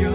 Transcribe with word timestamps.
영 0.00 0.13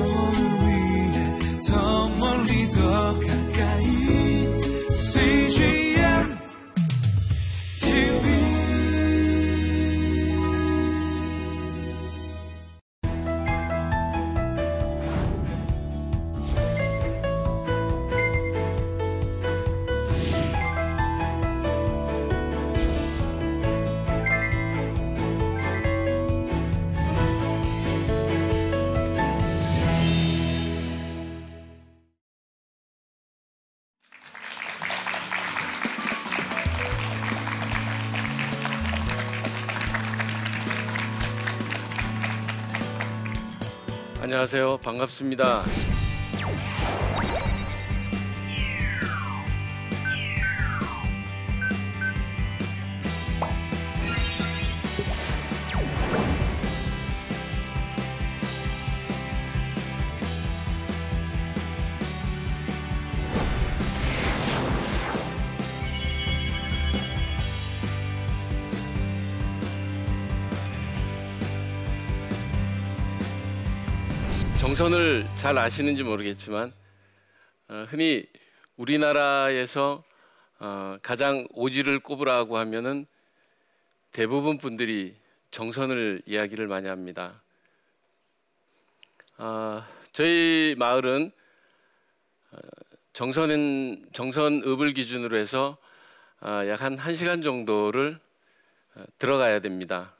안녕하세요. 44.39 44.77
반갑습니다. 44.77 45.59
정선을 74.79 75.25
잘 75.35 75.57
아시는지 75.57 76.03
모르겠지만 76.03 76.71
어, 77.67 77.85
흔히 77.89 78.25
우리나라에서 78.77 80.05
어, 80.59 80.97
가장 81.01 81.45
오지를 81.51 81.99
꼽으라고 81.99 82.57
하면은 82.59 83.05
대부분 84.13 84.57
분들이 84.57 85.17
정선을 85.51 86.21
이야기를 86.25 86.67
많이 86.67 86.87
합니다. 86.87 87.41
아, 89.35 89.85
저희 90.13 90.75
마을은 90.77 91.29
어, 92.51 92.57
정선은 93.11 94.05
정선읍을 94.13 94.93
기준으로 94.93 95.37
해서 95.37 95.77
아, 96.39 96.65
약한 96.67 96.95
1시간 96.95 97.43
정도를 97.43 98.17
어, 98.95 99.03
들어가야 99.17 99.59
됩니다. 99.59 100.15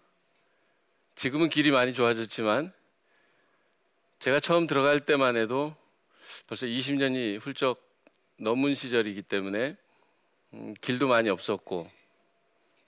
지금은 1.16 1.48
길이 1.48 1.72
많이 1.72 1.94
좋아졌지만 1.94 2.74
제가 4.20 4.42
처음 4.42 4.68
들어갈 4.68 5.00
때만 5.00 5.38
해도 5.38 5.74
벌써 6.46 6.66
20년이 6.66 7.40
훌쩍 7.40 7.82
넘은 8.38 8.76
시절이기 8.76 9.22
때문에 9.22 9.78
음, 10.54 10.74
길도 10.82 11.08
많이 11.08 11.30
없었고 11.30 11.90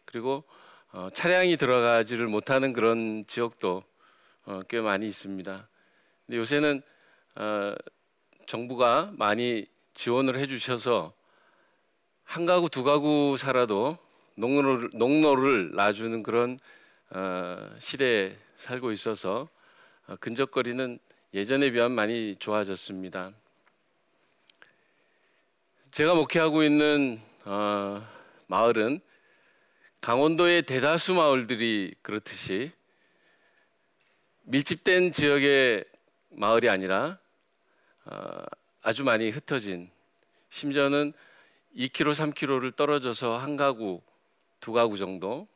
그리고 0.03 0.43
어, 0.91 1.07
차량이 1.13 1.55
들어가지를 1.55 2.27
못하는 2.27 2.73
그런 2.73 3.23
지역도 3.27 3.81
어, 4.43 4.61
꽤 4.67 4.81
많이 4.81 5.07
있습니다. 5.07 5.69
근데 6.25 6.37
요새는 6.37 6.81
어, 7.35 7.75
정부가 8.45 9.13
많이 9.13 9.65
지원을 9.93 10.37
해주셔서 10.37 11.13
한 12.25 12.45
가구 12.45 12.69
두 12.69 12.83
가구 12.83 13.37
살아도 13.37 13.97
농로를, 14.35 14.89
농로를 14.95 15.71
놔주는 15.75 16.23
그런 16.23 16.57
어, 17.11 17.73
시대에 17.79 18.37
살고 18.57 18.91
있어서 18.91 19.47
어, 20.07 20.17
근접거리는 20.19 20.99
예전에 21.33 21.71
비하면 21.71 21.93
많이 21.93 22.35
좋아졌습니다. 22.35 23.31
제가 25.91 26.13
목회하고 26.13 26.61
있는 26.61 27.21
어, 27.45 28.05
마을은 28.47 28.99
강원도의 30.01 30.63
대다수 30.63 31.13
마을들이 31.13 31.95
그렇듯이 32.01 32.73
밀집된 34.43 35.13
지역의 35.13 35.85
마을이 36.31 36.67
아니라 36.67 37.17
어, 38.03 38.43
아주 38.81 39.05
많이 39.05 39.29
흩어진 39.29 39.89
심지어는 40.49 41.13
2km, 41.77 42.33
3km를 42.33 42.75
떨어져서 42.75 43.37
한 43.37 43.55
가구, 43.55 44.01
두 44.59 44.73
가구 44.73 44.97
정도 44.97 45.47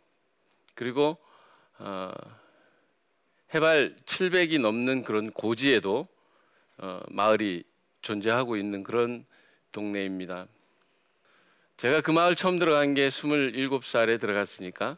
그리고 0.73 1.17
어, 1.79 2.13
해발 3.55 3.95
700이 4.05 4.59
넘는 4.59 5.03
그런 5.03 5.31
고지에도 5.31 6.09
어, 6.77 6.99
마을이 7.07 7.63
존재하고 8.01 8.57
있는 8.57 8.83
그런 8.83 9.25
동네입니다. 9.71 10.47
제가 11.77 12.01
그 12.01 12.11
마을 12.11 12.35
처음 12.35 12.59
들어간 12.59 12.93
게 12.95 13.07
27살에 13.07 14.19
들어갔으니까 14.19 14.97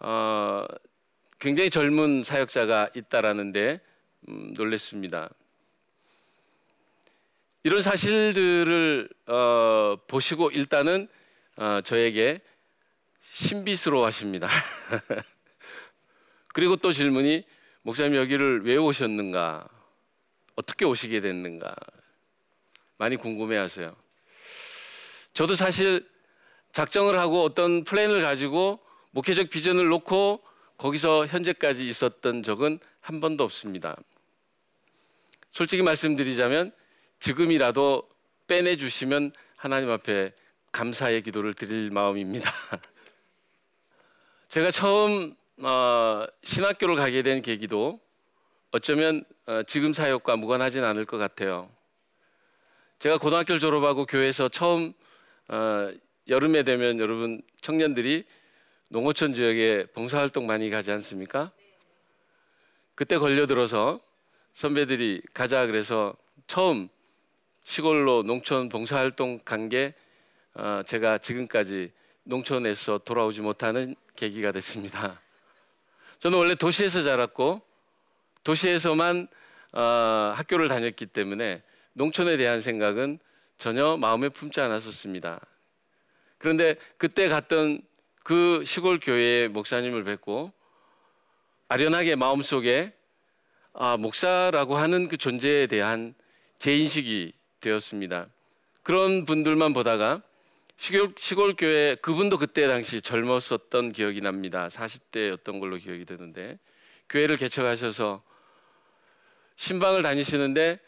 어, 0.00 0.66
굉장히 1.38 1.70
젊은 1.70 2.24
사역자가 2.24 2.90
있다라는데 2.94 3.80
음, 4.28 4.52
놀랬습니다. 4.54 5.30
이런 7.62 7.80
사실들을 7.80 9.08
어, 9.28 9.96
보시고 10.08 10.50
일단은 10.50 11.08
어, 11.56 11.80
저에게 11.82 12.42
신비스러워하십니다. 13.22 14.46
그리고 16.52 16.76
또 16.76 16.92
질문이 16.92 17.44
목사님 17.82 18.16
여기를 18.16 18.64
왜 18.64 18.76
오셨는가? 18.76 19.68
어떻게 20.56 20.84
오시게 20.84 21.20
됐는가? 21.20 21.74
많이 22.98 23.16
궁금해 23.16 23.56
하세요. 23.56 23.96
저도 25.32 25.54
사실 25.54 26.06
작정을 26.72 27.18
하고 27.18 27.42
어떤 27.42 27.84
플랜을 27.84 28.20
가지고 28.20 28.80
목회적 29.12 29.48
비전을 29.50 29.88
놓고 29.88 30.42
거기서 30.76 31.26
현재까지 31.26 31.88
있었던 31.88 32.42
적은 32.42 32.78
한 33.00 33.20
번도 33.20 33.44
없습니다. 33.44 33.96
솔직히 35.50 35.82
말씀드리자면 35.82 36.72
지금이라도 37.18 38.08
빼내 38.46 38.76
주시면 38.76 39.32
하나님 39.56 39.90
앞에 39.90 40.32
감사의 40.72 41.22
기도를 41.22 41.54
드릴 41.54 41.90
마음입니다. 41.90 42.52
제가 44.48 44.70
처음 44.70 45.34
어, 45.62 46.26
신학교를 46.42 46.96
가게 46.96 47.22
된 47.22 47.42
계기도 47.42 48.00
어쩌면 48.70 49.24
어, 49.46 49.62
지금 49.64 49.92
사역과 49.92 50.36
무관하진 50.36 50.84
않을 50.84 51.04
것 51.04 51.18
같아요. 51.18 51.70
제가 52.98 53.18
고등학교를 53.18 53.58
졸업하고 53.58 54.06
교회에서 54.06 54.48
처음 54.48 54.94
어, 55.48 55.92
여름에 56.28 56.62
되면 56.62 56.98
여러분 56.98 57.42
청년들이 57.60 58.24
농어촌 58.88 59.34
지역에 59.34 59.86
봉사활동 59.92 60.46
많이 60.46 60.70
가지 60.70 60.90
않습니까? 60.92 61.52
그때 62.94 63.18
걸려들어서 63.18 64.00
선배들이 64.54 65.22
가자 65.34 65.66
그래서 65.66 66.14
처음 66.46 66.88
시골로 67.62 68.22
농촌 68.22 68.70
봉사활동 68.70 69.40
간게 69.44 69.92
어, 70.54 70.82
제가 70.86 71.18
지금까지 71.18 71.92
농촌에서 72.24 72.98
돌아오지 72.98 73.42
못하는 73.42 73.94
계기가 74.16 74.52
됐습니다. 74.52 75.20
저는 76.20 76.38
원래 76.38 76.54
도시에서 76.54 77.02
자랐고 77.02 77.62
도시에서만 78.44 79.28
어, 79.72 80.32
학교를 80.36 80.68
다녔기 80.68 81.06
때문에 81.06 81.62
농촌에 81.94 82.36
대한 82.36 82.60
생각은 82.60 83.18
전혀 83.58 83.96
마음에 83.96 84.28
품지 84.28 84.60
않았었습니다. 84.60 85.40
그런데 86.38 86.76
그때 86.96 87.28
갔던 87.28 87.82
그 88.22 88.62
시골 88.64 89.00
교회의 89.00 89.48
목사님을 89.48 90.04
뵙고 90.04 90.52
아련하게 91.68 92.16
마음속에 92.16 92.92
아, 93.72 93.96
목사라고 93.96 94.76
하는 94.76 95.08
그 95.08 95.16
존재에 95.16 95.66
대한 95.68 96.14
제 96.58 96.76
인식이 96.76 97.32
되었습니다. 97.60 98.26
그런 98.82 99.24
분들만 99.24 99.72
보다가 99.72 100.22
시골, 100.80 101.12
시골 101.18 101.54
교회 101.56 101.94
그분도 101.96 102.38
그때 102.38 102.66
당시 102.66 103.02
젊었었던 103.02 103.92
기억이 103.92 104.22
납니다. 104.22 104.68
40대였던 104.68 105.60
걸로 105.60 105.76
기억이 105.76 106.06
되는데 106.06 106.58
교회를 107.10 107.36
개척하셔서 107.36 108.22
신방을 109.56 110.00
다니시는데 110.00 110.80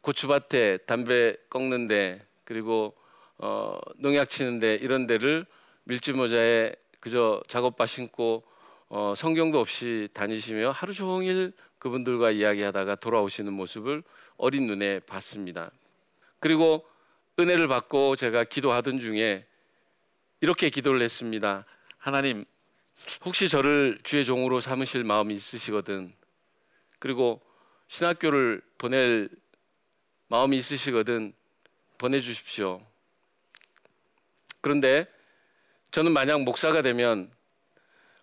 고추밭에 0.00 0.78
담배 0.86 1.36
꺾는데 1.50 2.24
그리고 2.44 2.96
어, 3.36 3.78
농약 3.96 4.30
치는데 4.30 4.76
이런 4.76 5.06
데를 5.06 5.44
밀짚 5.84 6.16
모자에 6.16 6.74
그저 7.00 7.42
작업바 7.48 7.84
신고 7.84 8.44
어, 8.88 9.12
성경도 9.14 9.60
없이 9.60 10.08
다니시며 10.14 10.70
하루 10.70 10.94
종일 10.94 11.52
그분들과 11.78 12.30
이야기하다가 12.30 12.94
돌아오시는 12.94 13.52
모습을 13.52 14.02
어린 14.38 14.66
눈에 14.66 15.00
봤습니다. 15.00 15.70
그리고 16.40 16.90
은혜를 17.38 17.68
받고 17.68 18.16
제가 18.16 18.44
기도하던 18.44 19.00
중에 19.00 19.46
이렇게 20.40 20.70
기도를 20.70 21.00
했습니다. 21.00 21.64
하나님, 21.98 22.44
혹시 23.24 23.48
저를 23.48 23.98
주의 24.02 24.24
종으로 24.24 24.60
삼으실 24.60 25.04
마음이 25.04 25.34
있으시거든. 25.34 26.12
그리고 26.98 27.40
신학교를 27.88 28.62
보낼 28.78 29.28
마음이 30.28 30.56
있으시거든 30.58 31.32
보내주십시오. 31.98 32.80
그런데 34.60 35.06
저는 35.90 36.12
만약 36.12 36.42
목사가 36.42 36.82
되면 36.82 37.30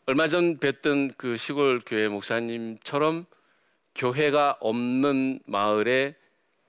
얼마 0.06 0.28
전 0.28 0.58
뵀던 0.58 1.14
그 1.18 1.38
시골 1.38 1.82
교회 1.86 2.08
목사님처럼 2.08 3.26
교회가 3.96 4.58
없는 4.60 5.40
마을에 5.46 6.16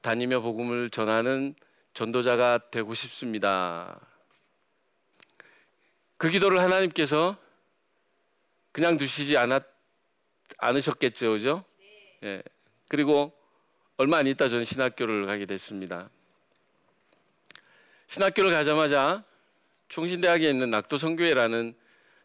다니며 0.03 0.41
복음을 0.41 0.91
전하는 0.91 1.55
전도자가 1.95 2.71
되고 2.71 2.95
싶습니다. 2.95 4.01
그 6.17 6.31
기도를 6.31 6.61
하나님께서 6.61 7.37
그냥 8.73 8.97
두시지 8.97 9.37
않았, 9.37 9.63
않으셨겠죠, 10.59 11.31
그죠? 11.33 11.65
예. 12.23 12.43
그리고 12.89 13.33
얼마 13.97 14.19
안 14.19 14.27
있다 14.27 14.49
저는 14.49 14.65
신학교를 14.65 15.27
가게 15.27 15.47
됐습니다. 15.47 16.11
신학교를 18.07 18.51
가자마자 18.51 19.25
총신대학에 19.89 20.49
있는 20.49 20.71
낙도성교회라는 20.71 21.75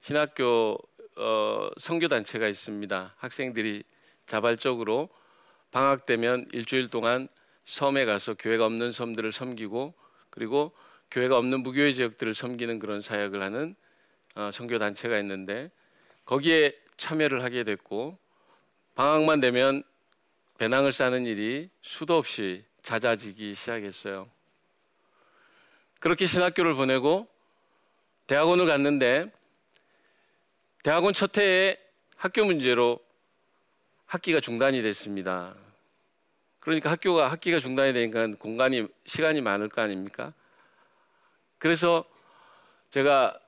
신학교 0.02 0.78
어, 1.18 1.70
선교 1.78 2.08
단체가 2.08 2.48
있습니다. 2.48 3.16
학생들이 3.18 3.84
자발적으로 4.26 5.10
방학 5.72 6.06
되면 6.06 6.46
일주일 6.52 6.90
동안 6.90 7.28
섬에 7.66 8.06
가서 8.06 8.36
교회가 8.36 8.66
없는 8.66 8.92
섬들을 8.92 9.32
섬기고 9.32 9.94
그리고 10.30 10.72
교회가 11.12 11.38
없는 11.38 11.62
무교회 11.62 11.92
지역들을 11.92 12.34
섬기는 12.34 12.80
그런 12.80 13.02
사역을 13.02 13.42
하는 13.42 13.76
어, 14.36 14.50
선교 14.52 14.80
단체가 14.80 15.18
있는데 15.20 15.72
거기에 16.26 16.76
참여를 16.98 17.44
하게 17.44 17.64
됐고 17.64 18.18
방학만 18.96 19.40
되면 19.40 19.84
배낭을 20.58 20.94
싸는 20.94 21.26
일이 21.26 21.70
수도 21.82 22.18
없이 22.18 22.64
잦아지기 22.82 23.56
시작했어요. 23.56 24.30
그렇게 26.00 26.26
신학교를 26.26 26.76
보내고 26.76 27.28
대학원을 28.28 28.66
갔는데 28.66 29.32
대학원 30.84 31.14
첫 31.14 31.38
해에 31.38 31.78
학교 32.16 32.46
문제로 32.46 33.00
학기가 34.06 34.40
중단이 34.40 34.82
됐습니다. 34.82 35.56
그러니까 36.66 36.90
학교가 36.90 37.30
학기가 37.32 37.60
중단이 37.60 37.94
되니까 37.94 38.26
공간이 38.40 38.88
시간이 39.06 39.40
많을 39.42 39.70
거 39.70 39.82
아닙니까? 39.84 40.34
그래서 41.60 42.04
제가 42.90 43.40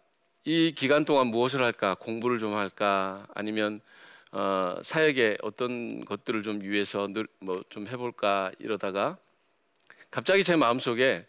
이 0.46 0.72
기간 0.76 1.04
동안 1.04 1.28
무엇을 1.28 1.64
할까? 1.64 1.96
공부를 1.96 2.38
좀 2.38 2.54
할까? 2.54 3.26
아니면 3.34 3.82
어, 4.32 4.78
사역에 4.84 5.38
어떤 5.42 6.06
것들을 6.06 6.44
좀 6.44 6.62
위해서 6.62 7.08
뭐 7.40 7.64
좀 7.70 7.88
해볼까 7.88 8.52
이러다가 8.60 9.18
갑자기 10.12 10.44
제 10.44 10.56
마음속에 10.56 11.26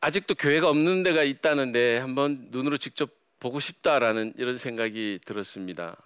아직도 0.00 0.34
교회가 0.34 0.68
없는 0.68 1.04
데가 1.04 1.22
있다는데 1.22 1.96
한번 1.98 2.48
눈으로 2.50 2.76
직접 2.76 3.08
보고 3.40 3.60
싶다라는 3.60 4.34
이런 4.36 4.58
생각이 4.58 5.20
들었습니다. 5.24 5.96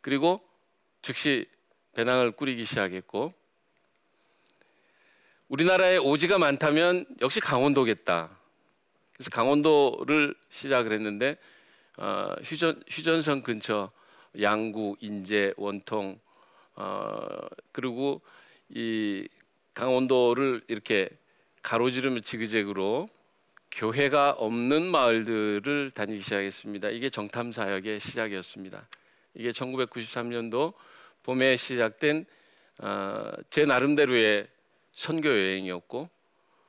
그리고 0.00 0.40
즉시 1.00 1.46
배낭을 1.94 2.32
꾸리기 2.32 2.64
시작했고 2.64 3.34
우리나라에 5.48 5.98
오지가 5.98 6.38
많다면 6.38 7.04
역시 7.20 7.40
강원도겠다. 7.40 8.30
그래서 9.12 9.30
강원도를 9.30 10.34
시작을 10.48 10.92
했는데 10.92 11.36
어, 11.98 12.34
휴전 12.42 12.82
휴전선 12.88 13.42
근처 13.42 13.90
양구, 14.40 14.96
인제, 15.00 15.52
원통 15.58 16.18
어, 16.76 17.26
그리고 17.70 18.22
이 18.70 19.28
강원도를 19.74 20.62
이렇게 20.68 21.10
가로지르며 21.62 22.20
지그재그로 22.20 23.08
교회가 23.70 24.32
없는 24.32 24.90
마을들을 24.90 25.92
다니기 25.92 26.22
시작했습니다. 26.22 26.90
이게 26.90 27.10
정탐 27.10 27.52
사역의 27.52 28.00
시작이었습니다. 28.00 28.86
이게 29.34 29.50
1993년도 29.50 30.74
봄에 31.22 31.56
시작된 31.56 32.26
어, 32.78 33.30
제 33.50 33.64
나름대로의 33.64 34.48
선교 34.92 35.28
여행이었고 35.28 36.08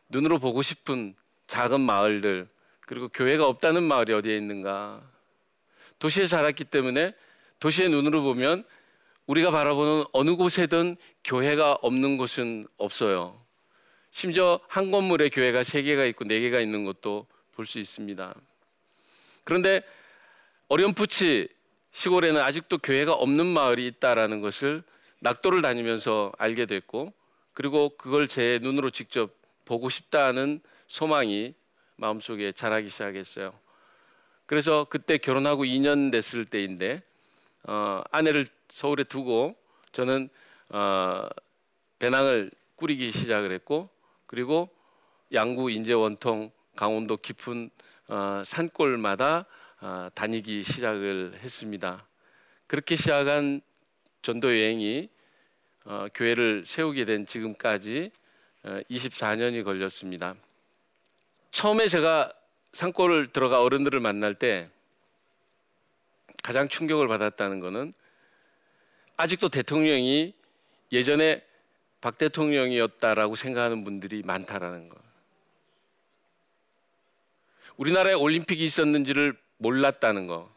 눈으로 0.10 0.40
보고 0.40 0.62
싶은 0.62 1.16
작은 1.48 1.82
마을들 1.82 2.48
그리고 2.82 3.10
교회가 3.10 3.48
없다는 3.48 3.84
마을이 3.84 4.14
어디에 4.14 4.36
있는가 4.38 5.02
도시에 6.00 6.28
살았기 6.28 6.66
때문에 6.66 7.14
도시의 7.60 7.90
눈으로 7.90 8.22
보면 8.24 8.66
우리가 9.26 9.52
바라보는 9.52 10.06
어느 10.12 10.36
곳에든 10.36 10.98
교회가 11.24 11.80
없는 11.82 12.18
곳은 12.18 12.68
없어요. 12.78 13.42
심지어 14.12 14.60
한 14.68 14.92
건물에 14.92 15.30
교회가 15.30 15.64
세 15.64 15.82
개가 15.82 16.06
있고 16.06 16.26
네 16.26 16.40
개가 16.42 16.60
있는 16.60 16.84
것도 16.84 17.26
볼 17.54 17.66
수 17.66 17.80
있습니다. 17.80 18.36
그런데 19.44 19.82
어렴풋이 20.68 21.48
시골에는 21.94 22.42
아직도 22.42 22.80
교회가 22.80 23.14
없는 23.14 23.46
마을이 23.46 23.86
있다라는 23.88 24.42
것을 24.42 24.84
낙도를 25.20 25.62
다니면서 25.62 26.32
알게 26.38 26.66
됐고 26.66 27.14
그리고 27.54 27.90
그걸 27.98 28.28
제 28.28 28.60
눈으로 28.62 28.90
직접 28.90 29.32
보고 29.64 29.90
싶다는 29.90 30.60
소망이 30.88 31.54
마음속에 31.96 32.52
자라기 32.52 32.90
시작했어요. 32.90 33.54
그래서 34.48 34.88
그때 34.90 35.18
결혼하고 35.18 35.64
2년 35.64 36.12
됐을 36.12 36.46
때인데 36.46 37.04
어, 37.64 38.02
아내를 38.12 38.48
서울에 38.70 39.04
두고 39.04 39.56
저는 39.92 40.30
어, 40.70 41.28
배낭을 42.00 42.52
꾸리기 42.76 43.12
시작을 43.12 43.52
했고 43.52 43.90
그리고 44.26 44.70
양구, 45.32 45.70
인제, 45.70 45.94
원통, 45.94 46.52
강원도 46.76 47.18
깊은 47.18 47.70
어, 48.08 48.42
산골마다 48.46 49.38
어, 49.38 49.63
다니기 50.16 50.64
시작을 50.64 51.34
했습니다. 51.42 52.08
그렇게 52.68 52.96
시작한 52.96 53.60
전도 54.22 54.48
여행이 54.48 55.10
어, 55.84 56.08
교회를 56.14 56.64
세우게 56.66 57.04
된 57.04 57.26
지금까지 57.26 58.10
24년이 58.64 59.62
어, 59.62 59.64
걸렸습니다. 59.66 60.36
처음에 61.52 61.88
제가 61.90 62.32
산골을 62.72 63.34
들어가 63.34 63.62
어른들을 63.62 64.00
만날 64.00 64.34
때 64.34 64.70
가장 66.42 66.70
충격을 66.70 67.10
받았다는 67.10 67.60
것은 67.60 67.94
아직도 69.18 69.50
대통령이 69.50 70.34
예전에 70.94 71.44
박 72.00 72.18
대통령이었다라고 72.18 73.36
생각하는 73.36 73.84
분들이 73.84 74.24
많다라는 74.24 74.88
거. 74.88 74.98
우리나라에 77.76 78.14
올림픽이 78.14 78.64
있었는지를 78.64 79.43
몰랐다는 79.58 80.28
거. 80.28 80.52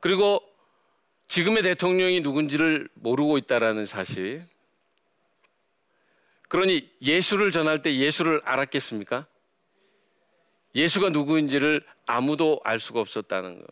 그리고 0.00 0.42
지금의 1.28 1.62
대통령이 1.62 2.20
누군지를 2.20 2.88
모르고 2.94 3.38
있다라는 3.38 3.86
사실. 3.86 4.44
그러니 6.48 6.90
예수를 7.00 7.50
전할 7.50 7.80
때 7.80 7.96
예수를 7.96 8.42
알았겠습니까? 8.44 9.26
예수가 10.74 11.10
누구인지를 11.10 11.82
아무도 12.06 12.60
알 12.64 12.80
수가 12.80 13.00
없었다는 13.00 13.60
거. 13.60 13.66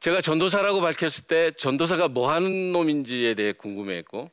제가 0.00 0.20
전도사라고 0.20 0.80
밝혔을 0.80 1.26
때 1.26 1.52
전도사가 1.52 2.08
뭐 2.08 2.30
하는 2.30 2.72
놈인지에 2.72 3.34
대해 3.34 3.52
궁금해했고 3.52 4.30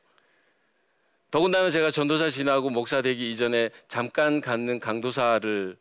더군다나 1.30 1.70
제가 1.70 1.90
전도사 1.90 2.28
지나고 2.28 2.68
목사 2.68 3.00
되기 3.00 3.30
이전에 3.30 3.70
잠깐 3.88 4.40
갖는 4.40 4.80
강도사를 4.80 5.76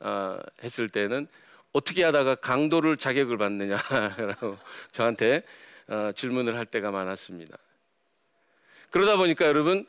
어, 0.00 0.38
했을 0.64 0.88
때는 0.88 1.28
어떻게 1.72 2.04
하다가 2.04 2.36
강도를 2.36 2.96
자격을 2.96 3.38
받느냐라고 3.38 4.58
저한테 4.92 5.42
어, 5.88 6.10
질문을 6.14 6.56
할 6.56 6.66
때가 6.66 6.90
많았습니다. 6.90 7.56
그러다 8.90 9.16
보니까 9.16 9.46
여러분 9.46 9.86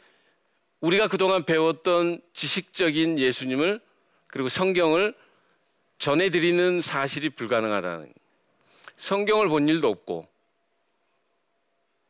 우리가 0.79 1.07
그동안 1.07 1.43
배웠던 1.45 2.21
지식적인 2.33 3.19
예수님을 3.19 3.81
그리고 4.27 4.49
성경을 4.49 5.15
전해드리는 5.97 6.81
사실이 6.81 7.29
불가능하다는 7.31 8.13
성경을 8.95 9.47
본 9.47 9.67
일도 9.67 9.87
없고 9.87 10.27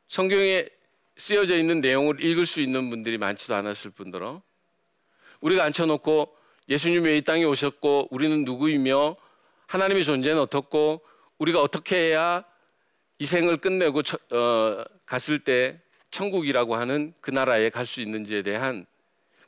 성경에 0.07 0.67
쓰여져 1.15 1.57
있는 1.57 1.81
내용을 1.81 2.23
읽을 2.23 2.45
수 2.45 2.61
있는 2.61 2.89
분들이 2.89 3.17
많지도 3.17 3.55
않았을 3.55 3.91
뿐더러 3.91 4.41
우리가 5.41 5.63
앉혀놓고 5.65 6.35
예수님이 6.69 7.17
이 7.17 7.21
땅에 7.21 7.43
오셨고 7.43 8.09
우리는 8.11 8.43
누구이며 8.43 9.15
하나님의 9.67 10.03
존재는 10.03 10.41
어떻고 10.41 11.01
우리가 11.37 11.61
어떻게 11.61 11.95
해야 11.95 12.43
이 13.19 13.25
생을 13.25 13.57
끝내고 13.57 14.01
처, 14.03 14.17
어, 14.31 14.83
갔을 15.05 15.39
때 15.39 15.79
천국이라고 16.11 16.75
하는 16.75 17.13
그 17.21 17.31
나라에 17.31 17.69
갈 17.69 17.85
수 17.85 18.01
있는지에 18.01 18.41
대한 18.41 18.85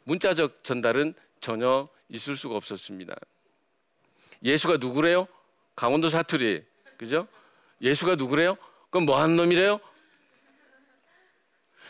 문자적 0.04 0.64
전달은 0.64 1.14
전혀 1.40 1.88
있을 2.10 2.36
수가 2.36 2.56
없었습니다. 2.56 3.16
예수가 4.44 4.78
누구래요? 4.78 5.28
강원도 5.76 6.10
사투리. 6.10 6.64
그죠? 6.98 7.28
예수가 7.82 8.16
누구래요? 8.16 8.58
그럼 8.90 9.06
뭐 9.06 9.22
하는 9.22 9.36
놈이래요? 9.36 9.80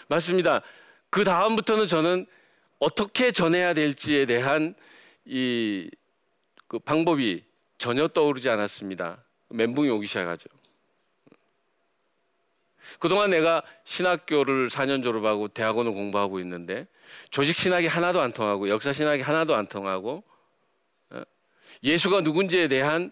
맞습니다. 0.08 0.62
그 1.10 1.24
다음부터는 1.24 1.88
저는 1.88 2.26
어떻게 2.80 3.32
전해야 3.32 3.74
될지에 3.74 4.26
대한 4.26 4.76
이 5.26 5.90
그 6.70 6.78
방법이 6.78 7.44
전혀 7.80 8.08
떠오르지 8.10 8.50
않았습니다. 8.50 9.24
멘붕이 9.48 9.90
오기 9.90 10.06
시작하죠. 10.06 10.50
그동안 13.00 13.30
내가 13.30 13.64
신학교를 13.86 14.68
4년 14.68 15.02
졸업하고 15.02 15.48
대학원을 15.48 15.94
공부하고 15.94 16.40
있는데 16.42 16.88
조직 17.30 17.56
신학이 17.56 17.88
하나도 17.88 18.20
안 18.20 18.34
통하고 18.34 18.70
역사 18.70 18.92
신학이 18.92 19.22
하나도 19.22 19.56
안 19.56 19.66
통하고 19.68 20.24
어, 21.12 21.22
예수가 21.82 22.22
누군지에 22.22 22.68
대한 22.68 23.12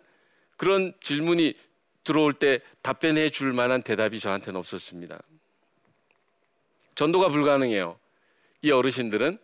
그런 0.58 0.94
질문이 1.00 1.56
들어올 2.04 2.34
때 2.34 2.60
답변해 2.82 3.30
줄 3.30 3.54
만한 3.54 3.82
대답이 3.82 4.20
저한테는 4.20 4.60
없었습니다. 4.60 5.22
전도가 6.96 7.30
불가능해요. 7.30 7.98
이 8.64 8.72
어르신들은 8.72 9.40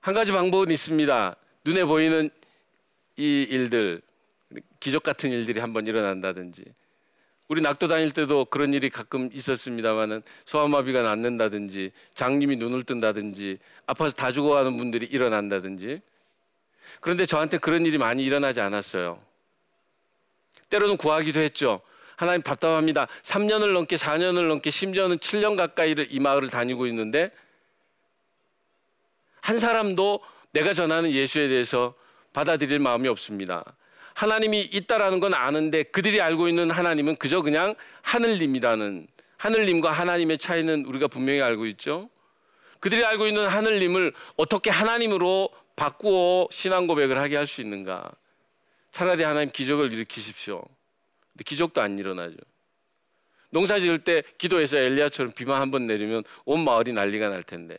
한 0.00 0.14
가지 0.14 0.32
방법은 0.32 0.70
있습니다. 0.70 1.36
눈에 1.64 1.84
보이는 1.84 2.30
이 3.16 3.46
일들, 3.48 4.00
기적 4.80 5.02
같은 5.02 5.30
일들이 5.30 5.60
한번 5.60 5.86
일어난다든지, 5.86 6.64
우리 7.48 7.60
낙도 7.60 7.88
다닐 7.88 8.12
때도 8.12 8.46
그런 8.46 8.72
일이 8.72 8.88
가끔 8.88 9.28
있었습니다만은 9.32 10.22
소아마비가 10.46 11.02
낫는다든지, 11.02 11.92
장님이 12.14 12.56
눈을 12.56 12.84
뜬다든지, 12.84 13.58
아파서 13.86 14.14
다 14.14 14.32
죽어가는 14.32 14.76
분들이 14.76 15.04
일어난다든지. 15.06 16.00
그런데 17.00 17.26
저한테 17.26 17.58
그런 17.58 17.84
일이 17.84 17.98
많이 17.98 18.24
일어나지 18.24 18.60
않았어요. 18.60 19.20
때로는 20.70 20.96
구하기도 20.96 21.40
했죠. 21.40 21.80
하나님 22.16 22.42
답답합니다. 22.42 23.08
3년을 23.22 23.72
넘게 23.72 23.96
4년을 23.96 24.46
넘게 24.46 24.70
심지어는 24.70 25.18
7년 25.18 25.56
가까이를 25.56 26.06
이 26.10 26.20
마을을 26.20 26.48
다니고 26.48 26.86
있는데 26.86 27.32
한 29.50 29.58
사람도 29.58 30.20
내가 30.52 30.72
전하는 30.72 31.10
예수에 31.10 31.48
대해서 31.48 31.94
받아들일 32.32 32.78
마음이 32.78 33.08
없습니다. 33.08 33.64
하나님이 34.14 34.60
있다라는 34.60 35.18
건 35.18 35.34
아는데 35.34 35.82
그들이 35.82 36.20
알고 36.20 36.46
있는 36.46 36.70
하나님은 36.70 37.16
그저 37.16 37.42
그냥 37.42 37.74
하늘님이라는 38.02 39.08
하늘님과 39.38 39.90
하나님의 39.90 40.38
차이는 40.38 40.84
우리가 40.84 41.08
분명히 41.08 41.42
알고 41.42 41.66
있죠. 41.66 42.08
그들이 42.78 43.04
알고 43.04 43.26
있는 43.26 43.48
하늘님을 43.48 44.12
어떻게 44.36 44.70
하나님으로 44.70 45.48
바꾸어 45.74 46.46
신앙 46.52 46.86
고백을 46.86 47.18
하게 47.18 47.36
할 47.36 47.48
수 47.48 47.60
있는가? 47.60 48.08
차라리 48.92 49.24
하나님 49.24 49.50
기적을 49.50 49.92
일으키십시오. 49.92 50.62
근데 51.32 51.42
기적도 51.44 51.82
안 51.82 51.98
일어나죠. 51.98 52.36
농사 53.50 53.80
지을 53.80 53.98
때 53.98 54.22
기도해서 54.38 54.78
엘리야처럼 54.78 55.32
비만 55.32 55.60
한 55.60 55.72
번 55.72 55.88
내리면 55.88 56.22
온 56.44 56.62
마을이 56.62 56.92
난리가 56.92 57.30
날 57.30 57.42
텐데. 57.42 57.76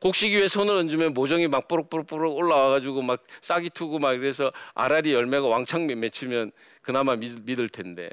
곡식이 0.00 0.36
위에 0.36 0.48
손을 0.48 0.76
얹으면 0.76 1.14
모종이 1.14 1.48
막 1.48 1.68
뽀록뽀록뽀록 1.68 2.36
올라와가지고 2.36 3.02
막 3.02 3.24
싹이 3.40 3.70
트고 3.70 3.98
막 3.98 4.12
이래서 4.12 4.52
아라리 4.74 5.12
열매가 5.12 5.46
왕창 5.46 5.86
맺히면 5.86 6.52
그나마 6.82 7.16
믿을 7.16 7.68
텐데 7.68 8.10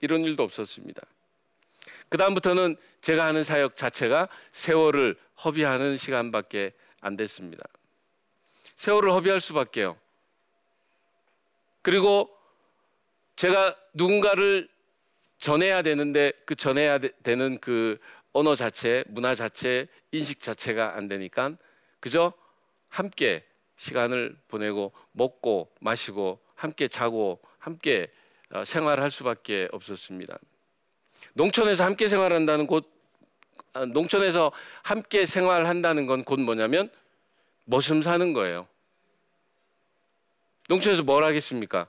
이런 0.00 0.22
일도 0.22 0.42
없었습니다. 0.42 1.02
그 2.08 2.18
다음부터는 2.18 2.76
제가 3.00 3.26
하는 3.26 3.42
사역 3.42 3.76
자체가 3.76 4.28
세월을 4.52 5.16
허비하는 5.44 5.96
시간밖에 5.96 6.72
안 7.00 7.16
됐습니다. 7.16 7.64
세월을 8.76 9.12
허비할 9.12 9.40
수밖에요. 9.40 9.96
그리고 11.82 12.30
제가 13.36 13.76
누군가를 13.94 14.68
전해야 15.38 15.82
되는데 15.82 16.32
그 16.44 16.54
전해야 16.54 16.98
되 16.98 17.34
는 17.34 17.58
그 17.58 17.98
언어 18.32 18.54
자체, 18.54 19.04
문화 19.08 19.34
자체, 19.34 19.86
인식 20.10 20.40
자체가 20.40 20.96
안 20.96 21.08
되니까 21.08 21.56
그저 22.00 22.32
함께 22.88 23.44
시간을 23.76 24.36
보내고 24.48 24.92
먹고 25.12 25.72
마시고 25.80 26.40
함께 26.54 26.88
자고 26.88 27.40
함께 27.58 28.10
어, 28.50 28.64
생활할 28.64 29.10
수밖에 29.10 29.68
없었습니다. 29.72 30.38
농촌에서 31.34 31.84
함께 31.84 32.08
생활한다는 32.08 32.66
곳 32.66 32.90
아, 33.74 33.86
농촌에서 33.86 34.52
함께 34.82 35.24
생활한다는 35.24 36.06
건 36.06 36.24
곧 36.24 36.40
뭐냐면 36.40 36.90
머슴 37.64 38.02
사는 38.02 38.32
거예요. 38.32 38.66
농촌에서 40.68 41.02
뭘 41.02 41.24
하겠습니까? 41.24 41.88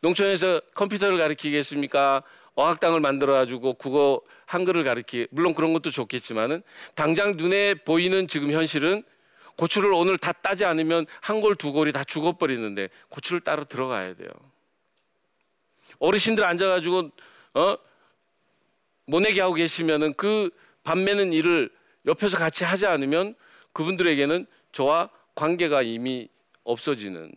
농촌에서 0.00 0.60
컴퓨터를 0.74 1.18
가르치겠습니까? 1.18 2.22
어학당을 2.54 3.00
만들어 3.00 3.32
가지고 3.34 3.74
국어 3.74 4.20
한글을 4.46 4.84
가르치 4.84 5.26
물론 5.30 5.54
그런 5.54 5.72
것도 5.72 5.90
좋겠지만은 5.90 6.62
당장 6.94 7.36
눈에 7.36 7.74
보이는 7.74 8.28
지금 8.28 8.52
현실은 8.52 9.02
고추를 9.56 9.92
오늘 9.92 10.18
다 10.18 10.32
따지 10.32 10.64
않으면 10.64 11.06
한 11.20 11.40
골 11.40 11.56
두 11.56 11.72
골이 11.72 11.92
다 11.92 12.04
죽어버리는데 12.04 12.88
고추를 13.08 13.40
따로 13.40 13.64
들어가야 13.64 14.14
돼요. 14.14 14.28
어르신들 15.98 16.44
앉아가지고 16.44 17.10
어 17.54 17.76
모내기 19.06 19.38
하고 19.40 19.54
계시면은 19.54 20.14
그 20.14 20.50
밤매는 20.82 21.32
일을 21.32 21.70
옆에서 22.06 22.36
같이 22.36 22.64
하지 22.64 22.86
않으면 22.86 23.34
그분들에게는 23.72 24.46
저와 24.72 25.10
관계가 25.34 25.82
이미 25.82 26.28
없어지는. 26.64 27.32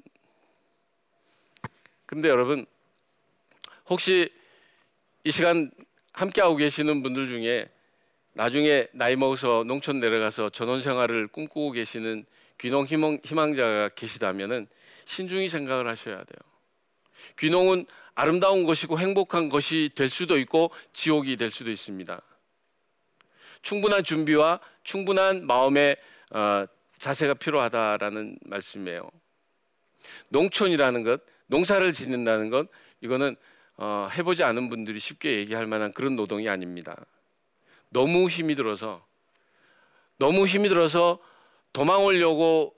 근데 2.06 2.30
여러분 2.30 2.66
혹시 3.90 4.30
이 5.28 5.32
시간 5.32 5.70
함께하고 6.14 6.56
계시는 6.56 7.04
분들 7.04 7.28
중에 7.28 7.68
나중에 8.32 8.88
나이 8.94 9.18
먹어서 9.18 9.66
농촌 9.68 10.00
내려가서 10.00 10.52
전원 10.52 10.80
생활을 10.80 11.28
꿈꾸고 11.28 11.74
계시는 11.74 12.26
귀농 12.60 12.86
희망, 12.86 13.20
희망 13.26 13.54
자가 13.54 13.90
계시다면은 13.90 14.68
신중히 15.04 15.50
생각을 15.50 15.86
하셔야 15.86 16.16
돼요. 16.16 16.40
귀농은 17.40 17.88
아름다운 18.16 18.66
것이고 18.66 19.00
행복한 19.00 19.50
것이 19.50 19.90
될 19.96 20.10
수도 20.10 20.38
있고 20.38 20.72
지옥이 20.94 21.36
될 21.36 21.52
수도 21.52 21.72
있습니다. 21.72 22.22
충분한 23.64 24.06
준비와 24.06 24.62
충분한 24.86 25.46
마음의 25.46 25.98
어, 26.32 26.66
자세가 27.00 27.34
필요하다라는 27.34 28.40
말씀이에요. 28.46 29.12
농촌이라는 30.30 31.04
것, 31.04 31.20
농사를 31.48 31.92
짓는다는 31.92 32.50
것, 32.50 32.70
이거는 33.02 33.36
어, 33.78 34.10
해보지 34.12 34.44
않은 34.44 34.70
분들이 34.70 35.00
쉽게 35.00 35.36
얘기할 35.38 35.68
만한 35.68 35.94
그런 35.94 36.16
노동이 36.16 36.50
아닙니다. 36.50 36.96
너무 37.90 38.28
힘이 38.28 38.56
들어서 38.56 39.06
너무 40.18 40.46
힘이 40.48 40.68
들어서 40.68 41.20
도망오려고 41.74 42.76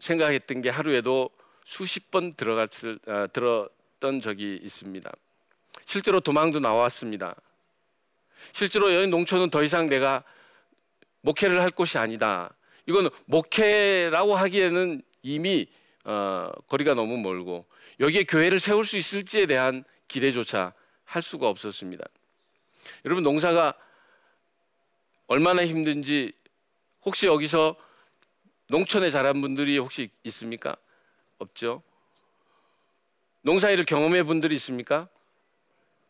생각했던 0.00 0.60
게 0.60 0.68
하루에도 0.68 1.30
수십 1.64 2.10
번 2.10 2.34
들어갔을 2.34 2.98
아, 3.06 3.28
들었던 3.28 4.20
적이 4.20 4.58
있습니다. 4.62 5.10
실제로 5.84 6.20
도망도 6.20 6.58
나왔습니다. 6.58 7.36
실제로 8.52 8.92
여기 8.92 9.06
농촌은 9.06 9.50
더 9.50 9.62
이상 9.62 9.88
내가 9.88 10.24
목회를 11.20 11.60
할 11.60 11.70
곳이 11.70 11.98
아니다. 11.98 12.52
이건 12.86 13.10
목회라고 13.26 14.34
하기에는 14.34 15.02
이미 15.22 15.68
어, 16.04 16.50
거리가 16.66 16.94
너무 16.94 17.18
멀고 17.18 17.66
여기에 18.00 18.24
교회를 18.24 18.58
세울 18.58 18.84
수 18.84 18.96
있을지에 18.96 19.46
대한 19.46 19.84
기대조차 20.10 20.74
할 21.04 21.22
수가 21.22 21.48
없었습니다. 21.48 22.04
여러분 23.04 23.22
농사가 23.22 23.74
얼마나 25.28 25.64
힘든지 25.64 26.32
혹시 27.04 27.26
여기서 27.26 27.76
농촌에 28.68 29.10
자란 29.10 29.40
분들이 29.40 29.78
혹시 29.78 30.10
있습니까? 30.24 30.76
없죠. 31.38 31.82
농사일을 33.42 33.84
경험해 33.84 34.24
분들이 34.24 34.56
있습니까? 34.56 35.08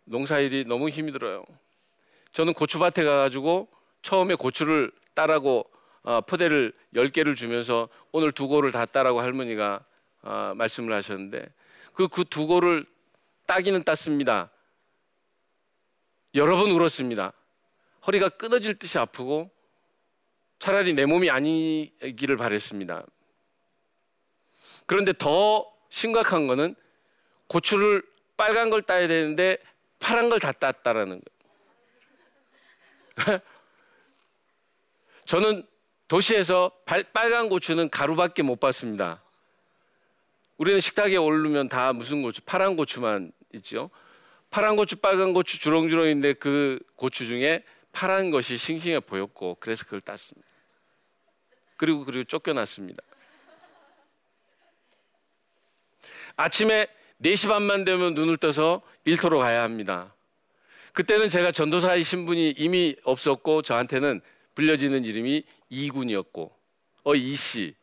농사일이 0.05 0.65
너무 0.65 0.89
힘이 0.89 1.13
들어요. 1.13 1.45
저는 2.33 2.55
고추밭에 2.55 3.05
가가지고 3.05 3.69
처음에 4.03 4.35
고추를 4.35 4.91
따라고 5.15 5.71
어, 6.03 6.23
포대를 6.23 6.73
10개를 6.95 7.37
주면서 7.37 7.91
오늘 8.13 8.33
두 8.33 8.49
고를 8.49 8.73
다 8.73 8.87
따라고 8.87 9.21
할머니가 9.21 9.85
어, 10.23 10.53
말씀을 10.57 10.95
하셨는데 10.95 11.47
그 11.93 12.09
그 12.09 12.25
두 12.25 12.47
고를 12.47 12.87
따기는 13.51 13.83
땄습니다. 13.83 14.49
여러 16.37 16.57
번 16.57 16.71
울었습니다. 16.71 17.33
허리가 18.07 18.29
끊어질 18.29 18.79
듯이 18.79 18.97
아프고 18.97 19.51
차라리 20.61 20.93
내 20.93 21.05
몸이 21.05 21.31
아니기를 21.31 22.37
바랬습니다. 22.37 23.05
그런데 24.87 25.13
더 25.13 25.67
심각한 25.89 26.47
거는 26.47 26.77
고추를 27.49 28.05
빨간 28.37 28.71
걸 28.71 28.83
따야 28.83 29.09
되는데 29.09 29.59
파란 29.99 30.31
걸 30.31 30.39
다 30.39 30.53
땄다라는 30.53 31.21
거예요. 33.17 33.41
저는 35.27 35.67
도시에서 36.07 36.71
빨간 37.13 37.49
고추는 37.49 37.91
가루밖에 37.91 38.43
못 38.43 38.61
봤습니다. 38.61 39.25
우리는 40.57 40.79
식탁에 40.79 41.17
오르면 41.17 41.69
다 41.69 41.93
무슨 41.93 42.23
고추? 42.23 42.43
파란 42.43 42.77
고추만 42.77 43.33
있죠. 43.55 43.91
파란 44.51 44.77
고추, 44.77 44.97
빨간 44.97 45.33
고추 45.33 45.59
주렁주렁인데 45.61 46.35
그 46.35 46.81
고추 46.97 47.27
중에 47.27 47.65
파란 47.93 48.31
것이 48.31 48.57
싱싱해 48.57 49.01
보였고 49.01 49.57
그래서 49.61 49.85
그걸 49.85 50.01
땄습니다. 50.01 50.49
그리고 51.77 52.05
그리고 52.05 52.25
쫓겨났습니다. 52.25 53.03
아침에 56.37 56.87
4시 57.23 57.49
반만 57.49 57.85
되면 57.85 58.15
눈을 58.15 58.37
떠서 58.37 58.83
일터로 59.05 59.39
가야 59.39 59.63
합니다. 59.63 60.15
그때는 60.93 61.29
제가 61.29 61.53
전도사의 61.53 62.03
신분이 62.03 62.55
이미 62.57 62.97
없었고 63.05 63.63
저한테는 63.63 64.21
불려지는 64.55 65.05
이름이 65.05 65.45
이군이었고 65.69 66.55
어 67.05 67.15
이씨 67.15 67.75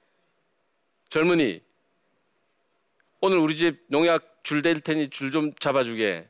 젊은이 1.09 1.61
오늘 3.21 3.37
우리 3.37 3.55
집 3.55 3.83
농약 3.87 4.36
줄 4.47 4.61
댈 4.61 4.79
테니 4.79 5.09
줄 5.09 5.29
좀 5.29 5.53
잡아주게. 5.55 6.25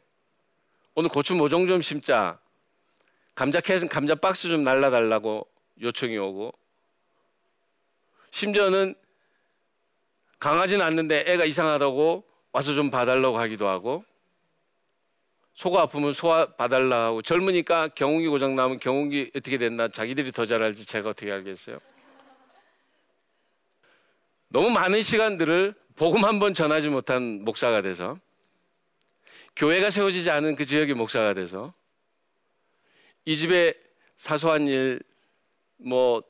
오늘 0.96 1.08
고추 1.08 1.36
모종 1.36 1.68
좀 1.68 1.82
심자. 1.82 2.40
감자 3.36 3.62
캐은 3.62 3.90
감자 3.90 4.16
박스 4.16 4.48
좀 4.48 4.64
날라달라고 4.64 5.48
요청이 5.82 6.18
오고. 6.18 6.52
심지어는 8.32 8.96
강하진 10.40 10.82
않는데 10.82 11.26
애가 11.28 11.46
이상하다고 11.46 12.24
와서 12.54 12.74
좀 12.74 12.90
봐달라고 12.90 13.38
하기도 13.38 13.68
하고. 13.68 14.04
소가 15.54 15.84
아프면 15.84 16.12
소화 16.12 16.48
봐달라 16.56 17.06
하고. 17.06 17.22
젊으니까 17.22 17.90
경운기 17.90 18.28
고장 18.30 18.56
나면 18.56 18.80
경운기 18.80 19.30
어떻게 19.36 19.60
됐나 19.60 19.90
자기들이 19.90 20.32
더 20.32 20.48
잘 20.48 20.64
알지 20.64 20.88
제가 20.88 21.10
어떻게 21.10 21.32
알겠어요? 21.32 21.78
너무 24.48 24.72
많은 24.72 25.04
시간들을 25.04 25.76
복음 25.98 26.24
한 26.26 26.40
번 26.40 26.54
전하지 26.54 26.90
못한 26.90 27.44
목사가 27.44 27.82
돼서 27.82 28.20
교회가 29.56 29.90
세워지지 29.90 30.30
않은 30.30 30.56
그 30.56 30.66
지역의 30.66 30.94
목사가 30.96 31.34
돼서 31.34 31.74
이 33.26 33.36
집에 33.36 33.74
사소한 34.18 34.68
일 34.68 35.00
뭐 35.80 36.24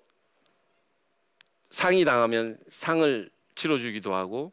상이 1.69 2.03
당하면 2.03 2.57
상을 2.67 3.29
치러주기도 3.55 4.13
하고 4.13 4.51